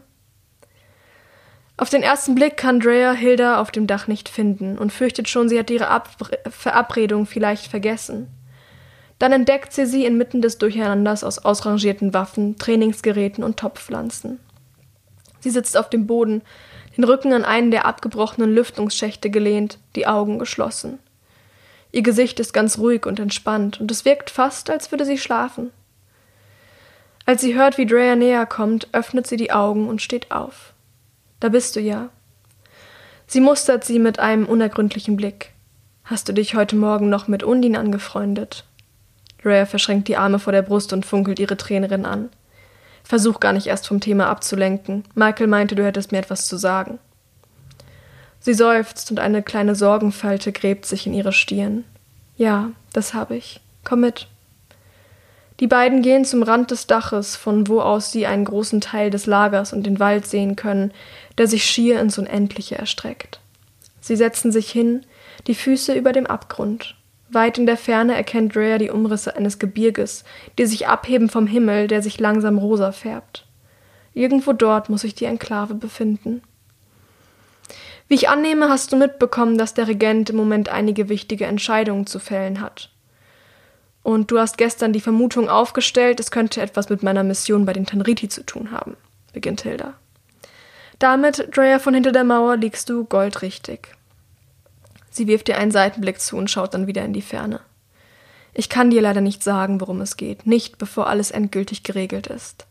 Auf 1.76 1.90
den 1.90 2.04
ersten 2.04 2.36
Blick 2.36 2.56
kann 2.56 2.80
Drea 2.80 3.14
Hilda 3.14 3.60
auf 3.60 3.72
dem 3.72 3.88
Dach 3.88 4.08
nicht 4.08 4.30
finden 4.30 4.78
und 4.78 4.94
fürchtet 4.94 5.28
schon, 5.28 5.50
sie 5.50 5.58
hat 5.58 5.72
ihre 5.72 5.88
Ab 5.88 6.10
Verabredung 6.50 7.26
vielleicht 7.26 7.68
vergessen. 7.68 8.28
Dann 9.18 9.32
entdeckt 9.32 9.74
sie 9.74 9.86
sie 9.86 10.06
inmitten 10.06 10.42
des 10.42 10.58
Durcheinanders 10.60 11.24
aus 11.24 11.40
ausrangierten 11.40 12.14
Waffen, 12.14 12.58
Trainingsgeräten 12.58 13.44
und 13.44 13.58
Topfpflanzen. 13.58 14.40
Sie 15.40 15.50
sitzt 15.50 15.76
auf 15.78 15.90
dem 15.90 16.08
Boden, 16.08 16.42
den 16.96 17.04
Rücken 17.04 17.34
an 17.34 17.44
einen 17.44 17.72
der 17.72 17.86
abgebrochenen 17.86 18.54
Lüftungsschächte 18.54 19.30
gelehnt, 19.30 19.80
die 19.96 20.06
Augen 20.06 20.40
geschlossen. 20.40 21.00
Ihr 21.92 22.04
Gesicht 22.04 22.40
ist 22.40 22.54
ganz 22.54 22.78
ruhig 22.78 23.06
und 23.06 23.20
entspannt, 23.20 23.82
und 23.82 23.90
es 23.92 24.06
wirkt 24.06 24.30
fast, 24.30 24.70
als 24.70 24.92
würde 24.92 25.06
sie 25.06 25.18
schlafen. 25.18 25.72
Als 27.26 27.42
sie 27.42 27.56
hört, 27.56 27.78
wie 27.78 27.86
Drea 27.86 28.16
näher 28.16 28.46
kommt, 28.46 28.90
öffnet 28.92 29.28
sie 29.28 29.38
die 29.38 29.52
Augen 29.52 29.88
und 29.88 30.02
steht 30.02 30.32
auf. 30.32 30.73
Da 31.44 31.50
bist 31.50 31.76
du 31.76 31.82
ja. 31.82 32.08
Sie 33.28 33.42
mustert 33.42 33.84
sie 33.84 34.00
mit 34.00 34.18
einem 34.18 34.46
unergründlichen 34.46 35.18
Blick. 35.18 35.52
Hast 36.06 36.30
du 36.30 36.34
dich 36.34 36.56
heute 36.56 36.78
Morgen 36.78 37.10
noch 37.10 37.28
mit 37.28 37.44
Undin 37.44 37.76
angefreundet? 37.76 38.64
Drea 39.42 39.66
verschränkt 39.66 40.08
die 40.08 40.16
Arme 40.16 40.40
vor 40.40 40.54
der 40.54 40.62
Brust 40.62 40.94
und 40.94 41.06
funkelt 41.06 41.40
ihre 41.40 41.58
Trainerin 41.58 42.06
an. 42.06 42.30
Versuch 43.04 43.42
gar 43.42 43.52
nicht 43.52 43.68
erst 43.68 43.90
vom 43.90 44.00
Thema 44.00 44.30
abzulenken. 44.30 45.04
Michael 45.16 45.48
meinte, 45.48 45.76
du 45.76 45.84
hättest 45.84 46.14
mir 46.14 46.20
etwas 46.20 46.48
zu 46.48 46.56
sagen. 46.56 46.98
Sie 48.40 48.54
seufzt 48.54 49.12
und 49.12 49.20
eine 49.20 49.44
kleine 49.44 49.76
Sorgenfalte 49.76 50.54
gräbt 50.54 50.86
sich 50.86 51.08
in 51.08 51.14
ihre 51.14 51.34
Stirn. 51.34 51.84
Ja, 52.38 52.72
das 52.94 53.14
habe 53.14 53.36
ich. 53.36 53.60
Komm 53.84 54.00
mit. 54.00 54.30
Die 55.60 55.68
beiden 55.68 56.02
gehen 56.02 56.26
zum 56.26 56.44
Rand 56.44 56.72
des 56.72 56.88
Daches, 56.88 57.36
von 57.36 57.68
wo 57.68 57.80
aus 57.80 58.12
sie 58.12 58.26
einen 58.26 58.46
großen 58.46 58.82
Teil 58.82 59.10
des 59.10 59.26
Lagers 59.28 59.72
und 59.72 59.86
den 59.86 60.00
Wald 60.00 60.26
sehen 60.26 60.56
können, 60.56 60.92
der 61.38 61.48
sich 61.48 61.66
schier 61.66 62.00
ins 62.00 62.18
Unendliche 62.18 62.78
erstreckt. 62.78 63.40
Sie 64.02 64.16
setzen 64.16 64.52
sich 64.52 64.72
hin, 64.72 65.06
die 65.48 65.56
Füße 65.56 65.94
über 65.94 66.12
dem 66.12 66.26
Abgrund. 66.26 66.96
Weit 67.30 67.58
in 67.58 67.66
der 67.66 67.78
Ferne 67.78 68.16
erkennt 68.16 68.56
Rhea 68.56 68.78
die 68.78 68.90
Umrisse 68.90 69.36
eines 69.36 69.60
Gebirges, 69.60 70.24
die 70.58 70.66
sich 70.66 70.88
abheben 70.88 71.30
vom 71.30 71.48
Himmel, 71.48 71.88
der 71.88 72.02
sich 72.02 72.20
langsam 72.20 72.58
rosa 72.58 72.92
färbt. 72.92 73.46
Irgendwo 74.14 74.54
dort 74.54 74.90
muss 74.90 75.02
sich 75.02 75.16
die 75.16 75.26
Enklave 75.26 75.74
befinden. 75.74 76.44
Wie 78.08 78.16
ich 78.16 78.30
annehme, 78.30 78.70
hast 78.70 78.92
du 78.92 78.98
mitbekommen, 78.98 79.58
dass 79.58 79.74
der 79.74 79.88
Regent 79.88 80.30
im 80.30 80.36
Moment 80.36 80.70
einige 80.70 81.10
wichtige 81.10 81.46
Entscheidungen 81.46 82.06
zu 82.06 82.20
fällen 82.20 82.62
hat. 82.62 82.90
Und 84.04 84.32
du 84.32 84.38
hast 84.38 84.58
gestern 84.58 84.94
die 84.94 85.02
Vermutung 85.02 85.50
aufgestellt, 85.50 86.20
es 86.20 86.30
könnte 86.30 86.62
etwas 86.62 86.90
mit 86.90 87.04
meiner 87.04 87.24
Mission 87.24 87.66
bei 87.66 87.74
den 87.74 87.86
Tanriti 87.86 88.28
zu 88.28 88.46
tun 88.46 88.72
haben, 88.72 88.98
beginnt 89.32 89.62
Hilda. 89.62 89.94
Damit, 91.00 91.50
Drea 91.56 91.80
von 91.80 91.94
hinter 91.94 92.12
der 92.12 92.24
Mauer, 92.24 92.58
liegst 92.58 92.90
du 92.90 93.06
goldrichtig. 93.06 93.96
Sie 95.10 95.28
wirft 95.28 95.48
dir 95.48 95.58
einen 95.58 95.72
Seitenblick 95.72 96.20
zu 96.20 96.38
und 96.38 96.52
schaut 96.52 96.74
dann 96.74 96.88
wieder 96.88 97.04
in 97.06 97.14
die 97.14 97.22
Ferne. 97.22 97.62
Ich 98.54 98.70
kann 98.70 98.90
dir 98.90 99.02
leider 99.02 99.22
nicht 99.22 99.44
sagen, 99.44 99.82
worum 99.82 100.02
es 100.02 100.18
geht, 100.18 100.46
nicht 100.46 100.78
bevor 100.78 101.08
alles 101.08 101.32
endgültig 101.32 101.84
geregelt 101.84 102.28
ist. 102.28 102.68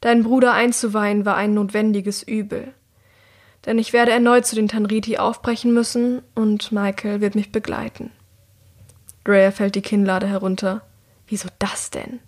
Deinen 0.00 0.24
Bruder 0.24 0.52
einzuweihen 0.52 1.24
war 1.24 1.36
ein 1.36 1.54
notwendiges 1.54 2.22
Übel 2.22 2.74
denn 3.66 3.78
ich 3.78 3.92
werde 3.92 4.12
erneut 4.12 4.46
zu 4.46 4.56
den 4.56 4.68
Tanriti 4.68 5.16
aufbrechen 5.16 5.72
müssen 5.72 6.22
und 6.34 6.72
Michael 6.72 7.20
wird 7.20 7.34
mich 7.34 7.52
begleiten. 7.52 8.10
Drea 9.24 9.50
fällt 9.50 9.74
die 9.74 9.82
Kinnlade 9.82 10.26
herunter. 10.26 10.82
Wieso 11.26 11.48
das 11.58 11.90
denn? 11.90 12.20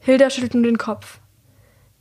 Hilda 0.00 0.30
schüttelt 0.30 0.54
nur 0.54 0.62
den 0.62 0.78
Kopf. 0.78 1.18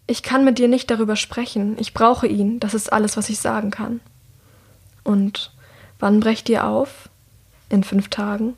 Ich 0.07 0.23
kann 0.23 0.45
mit 0.45 0.57
dir 0.57 0.67
nicht 0.67 0.89
darüber 0.89 1.15
sprechen. 1.15 1.77
Ich 1.79 1.93
brauche 1.93 2.27
ihn. 2.27 2.59
Das 2.59 2.73
ist 2.73 2.91
alles, 2.91 3.17
was 3.17 3.29
ich 3.29 3.39
sagen 3.39 3.71
kann. 3.71 3.99
Und 5.03 5.51
wann 5.99 6.19
brecht 6.19 6.49
ihr 6.49 6.65
auf? 6.65 7.09
In 7.69 7.83
fünf 7.83 8.09
Tagen. 8.09 8.55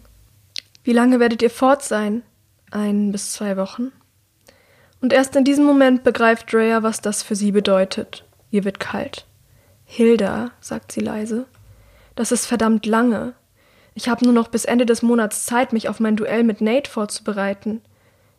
Wie 0.83 0.93
lange 0.93 1.19
werdet 1.19 1.41
ihr 1.41 1.49
fort 1.49 1.83
sein? 1.83 2.23
Ein 2.71 3.11
bis 3.11 3.33
zwei 3.33 3.57
Wochen. 3.57 3.91
Und 5.01 5.13
erst 5.13 5.35
in 5.35 5.43
diesem 5.43 5.65
Moment 5.65 6.03
begreift 6.03 6.53
Drea, 6.53 6.83
was 6.83 7.01
das 7.01 7.23
für 7.23 7.35
sie 7.35 7.51
bedeutet. 7.51 8.23
Ihr 8.51 8.63
wird 8.63 8.79
kalt. 8.79 9.25
Hilda, 9.85 10.51
sagt 10.61 10.91
sie 10.91 11.01
leise, 11.01 11.47
das 12.15 12.31
ist 12.31 12.45
verdammt 12.45 12.85
lange. 12.85 13.33
Ich 13.93 14.07
habe 14.07 14.23
nur 14.23 14.33
noch 14.33 14.47
bis 14.47 14.65
Ende 14.65 14.85
des 14.85 15.01
Monats 15.01 15.45
Zeit, 15.45 15.73
mich 15.73 15.89
auf 15.89 15.99
mein 15.99 16.15
Duell 16.15 16.43
mit 16.43 16.61
Nate 16.61 16.89
vorzubereiten. 16.89 17.81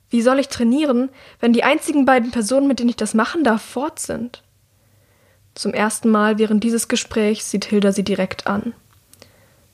Wie 0.09 0.23
soll 0.23 0.39
ich 0.39 0.49
trainieren, 0.49 1.11
wenn 1.41 1.53
die 1.53 1.65
einzigen 1.65 2.05
beiden 2.05 2.31
Personen, 2.31 2.69
mit 2.69 2.79
denen 2.79 2.91
ich 2.91 2.97
das 2.97 3.15
machen 3.15 3.45
darf, 3.45 3.63
fort 3.63 3.99
sind? 3.99 4.43
Zum 5.55 5.75
ersten 5.75 6.11
Mal 6.11 6.39
während 6.39 6.65
dieses 6.65 6.89
Gesprächs 6.89 7.51
sieht 7.51 7.67
Hilda 7.67 7.93
sie 7.93 8.05
direkt 8.05 8.47
an. 8.47 8.75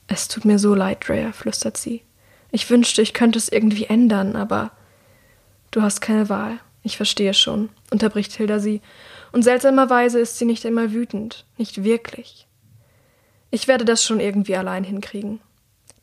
Es 0.07 0.27
tut 0.27 0.43
mir 0.43 0.59
so 0.59 0.75
leid, 0.75 1.07
Drea, 1.07 1.31
flüstert 1.31 1.77
sie. 1.77 2.03
Ich 2.51 2.69
wünschte, 2.69 3.01
ich 3.01 3.13
könnte 3.13 3.37
es 3.37 3.49
irgendwie 3.49 3.85
ändern, 3.85 4.35
aber 4.35 4.71
du 5.71 5.81
hast 5.81 6.01
keine 6.01 6.29
Wahl. 6.29 6.59
Ich 6.83 6.97
verstehe 6.97 7.33
schon, 7.33 7.69
unterbricht 7.91 8.33
Hilda 8.33 8.59
sie, 8.59 8.81
und 9.31 9.43
seltsamerweise 9.43 10.19
ist 10.19 10.37
sie 10.37 10.45
nicht 10.45 10.65
einmal 10.65 10.91
wütend, 10.91 11.45
nicht 11.57 11.83
wirklich. 11.83 12.47
Ich 13.51 13.67
werde 13.67 13.85
das 13.85 14.03
schon 14.03 14.19
irgendwie 14.19 14.55
allein 14.55 14.83
hinkriegen. 14.83 15.41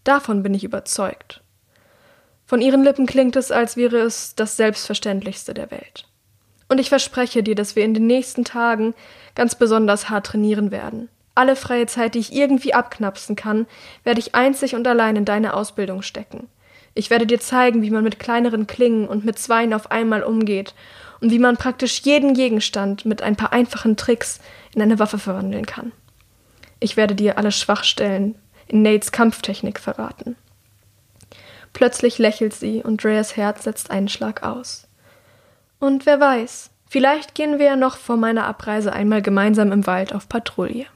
Davon 0.06 0.44
bin 0.44 0.54
ich 0.54 0.62
überzeugt. 0.62 1.40
Von 2.46 2.60
ihren 2.60 2.84
Lippen 2.84 3.06
klingt 3.06 3.34
es, 3.34 3.50
als 3.50 3.76
wäre 3.76 3.98
es 3.98 4.36
das 4.36 4.56
Selbstverständlichste 4.56 5.52
der 5.52 5.72
Welt. 5.72 6.06
Und 6.68 6.78
ich 6.78 6.90
verspreche 6.90 7.42
dir, 7.42 7.56
dass 7.56 7.74
wir 7.74 7.84
in 7.84 7.92
den 7.92 8.06
nächsten 8.06 8.44
Tagen 8.44 8.94
ganz 9.34 9.56
besonders 9.56 10.08
hart 10.08 10.26
trainieren 10.26 10.70
werden. 10.70 11.08
Alle 11.34 11.56
freie 11.56 11.86
Zeit, 11.86 12.14
die 12.14 12.20
ich 12.20 12.32
irgendwie 12.32 12.72
abknapsen 12.72 13.34
kann, 13.34 13.66
werde 14.04 14.20
ich 14.20 14.36
einzig 14.36 14.76
und 14.76 14.86
allein 14.86 15.16
in 15.16 15.24
deine 15.24 15.54
Ausbildung 15.54 16.02
stecken. 16.02 16.46
Ich 16.94 17.10
werde 17.10 17.26
dir 17.26 17.40
zeigen, 17.40 17.82
wie 17.82 17.90
man 17.90 18.04
mit 18.04 18.20
kleineren 18.20 18.68
Klingen 18.68 19.08
und 19.08 19.24
mit 19.24 19.40
Zweien 19.40 19.74
auf 19.74 19.90
einmal 19.90 20.22
umgeht 20.22 20.76
und 21.20 21.32
wie 21.32 21.40
man 21.40 21.56
praktisch 21.56 22.02
jeden 22.02 22.32
Gegenstand 22.32 23.06
mit 23.06 23.22
ein 23.22 23.34
paar 23.34 23.52
einfachen 23.52 23.96
Tricks 23.96 24.38
in 24.72 24.82
eine 24.82 25.00
Waffe 25.00 25.18
verwandeln 25.18 25.66
kann. 25.66 25.90
Ich 26.78 26.96
werde 26.96 27.16
dir 27.16 27.38
alle 27.38 27.50
Schwachstellen 27.50 28.36
in 28.68 28.82
Nates 28.82 29.12
Kampftechnik 29.12 29.78
verraten. 29.80 30.36
Plötzlich 31.72 32.18
lächelt 32.18 32.54
sie 32.54 32.82
und 32.82 33.04
Dreas 33.04 33.36
Herz 33.36 33.64
setzt 33.64 33.90
einen 33.90 34.08
Schlag 34.08 34.42
aus. 34.42 34.86
Und 35.78 36.06
wer 36.06 36.20
weiß, 36.20 36.70
vielleicht 36.88 37.34
gehen 37.34 37.58
wir 37.58 37.66
ja 37.66 37.76
noch 37.76 37.96
vor 37.96 38.16
meiner 38.16 38.46
Abreise 38.46 38.92
einmal 38.92 39.20
gemeinsam 39.22 39.72
im 39.72 39.86
Wald 39.86 40.14
auf 40.14 40.28
Patrouille. 40.28 40.86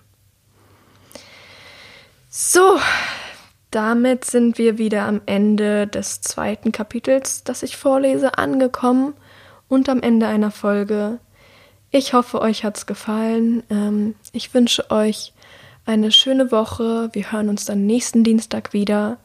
So, 2.31 2.79
damit 3.71 4.25
sind 4.25 4.57
wir 4.57 4.79
wieder 4.79 5.03
am 5.03 5.21
Ende 5.27 5.87
des 5.87 6.23
zweiten 6.23 6.73
Kapitels, 6.73 7.45
das 7.45 7.63
ich 7.63 7.77
vorlese, 7.77 8.39
angekommen 8.39 9.15
und 9.69 9.89
am 9.89 10.01
Ende 10.01 10.27
einer 10.27 10.51
Folge. 10.51 11.19
Ich 11.91 12.15
hoffe, 12.15 12.41
euch 12.41 12.65
hat's 12.65 12.87
gefallen. 12.87 13.63
Ähm, 13.69 14.15
ich 14.33 14.55
wünsche 14.55 14.91
euch 14.91 15.33
eine 15.91 16.13
schöne 16.13 16.53
Woche. 16.53 17.11
Wir 17.13 17.33
hören 17.33 17.49
uns 17.49 17.65
dann 17.65 17.87
nächsten 17.87 18.25
Dienstag 18.25 18.73
wieder 18.73 19.19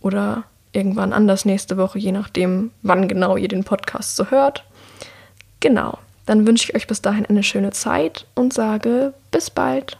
oder 0.00 0.44
irgendwann 0.72 1.12
anders 1.12 1.44
nächste 1.44 1.76
Woche, 1.76 1.98
je 1.98 2.12
nachdem, 2.12 2.70
wann 2.82 3.08
genau 3.08 3.36
ihr 3.36 3.48
den 3.48 3.64
Podcast 3.64 4.16
so 4.16 4.26
hört. 4.26 4.64
Genau, 5.60 5.98
dann 6.26 6.46
wünsche 6.46 6.64
ich 6.64 6.74
euch 6.74 6.86
bis 6.86 7.02
dahin 7.02 7.26
eine 7.26 7.42
schöne 7.42 7.70
Zeit 7.70 8.26
und 8.34 8.52
sage 8.52 9.14
bis 9.30 9.50
bald. 9.50 9.98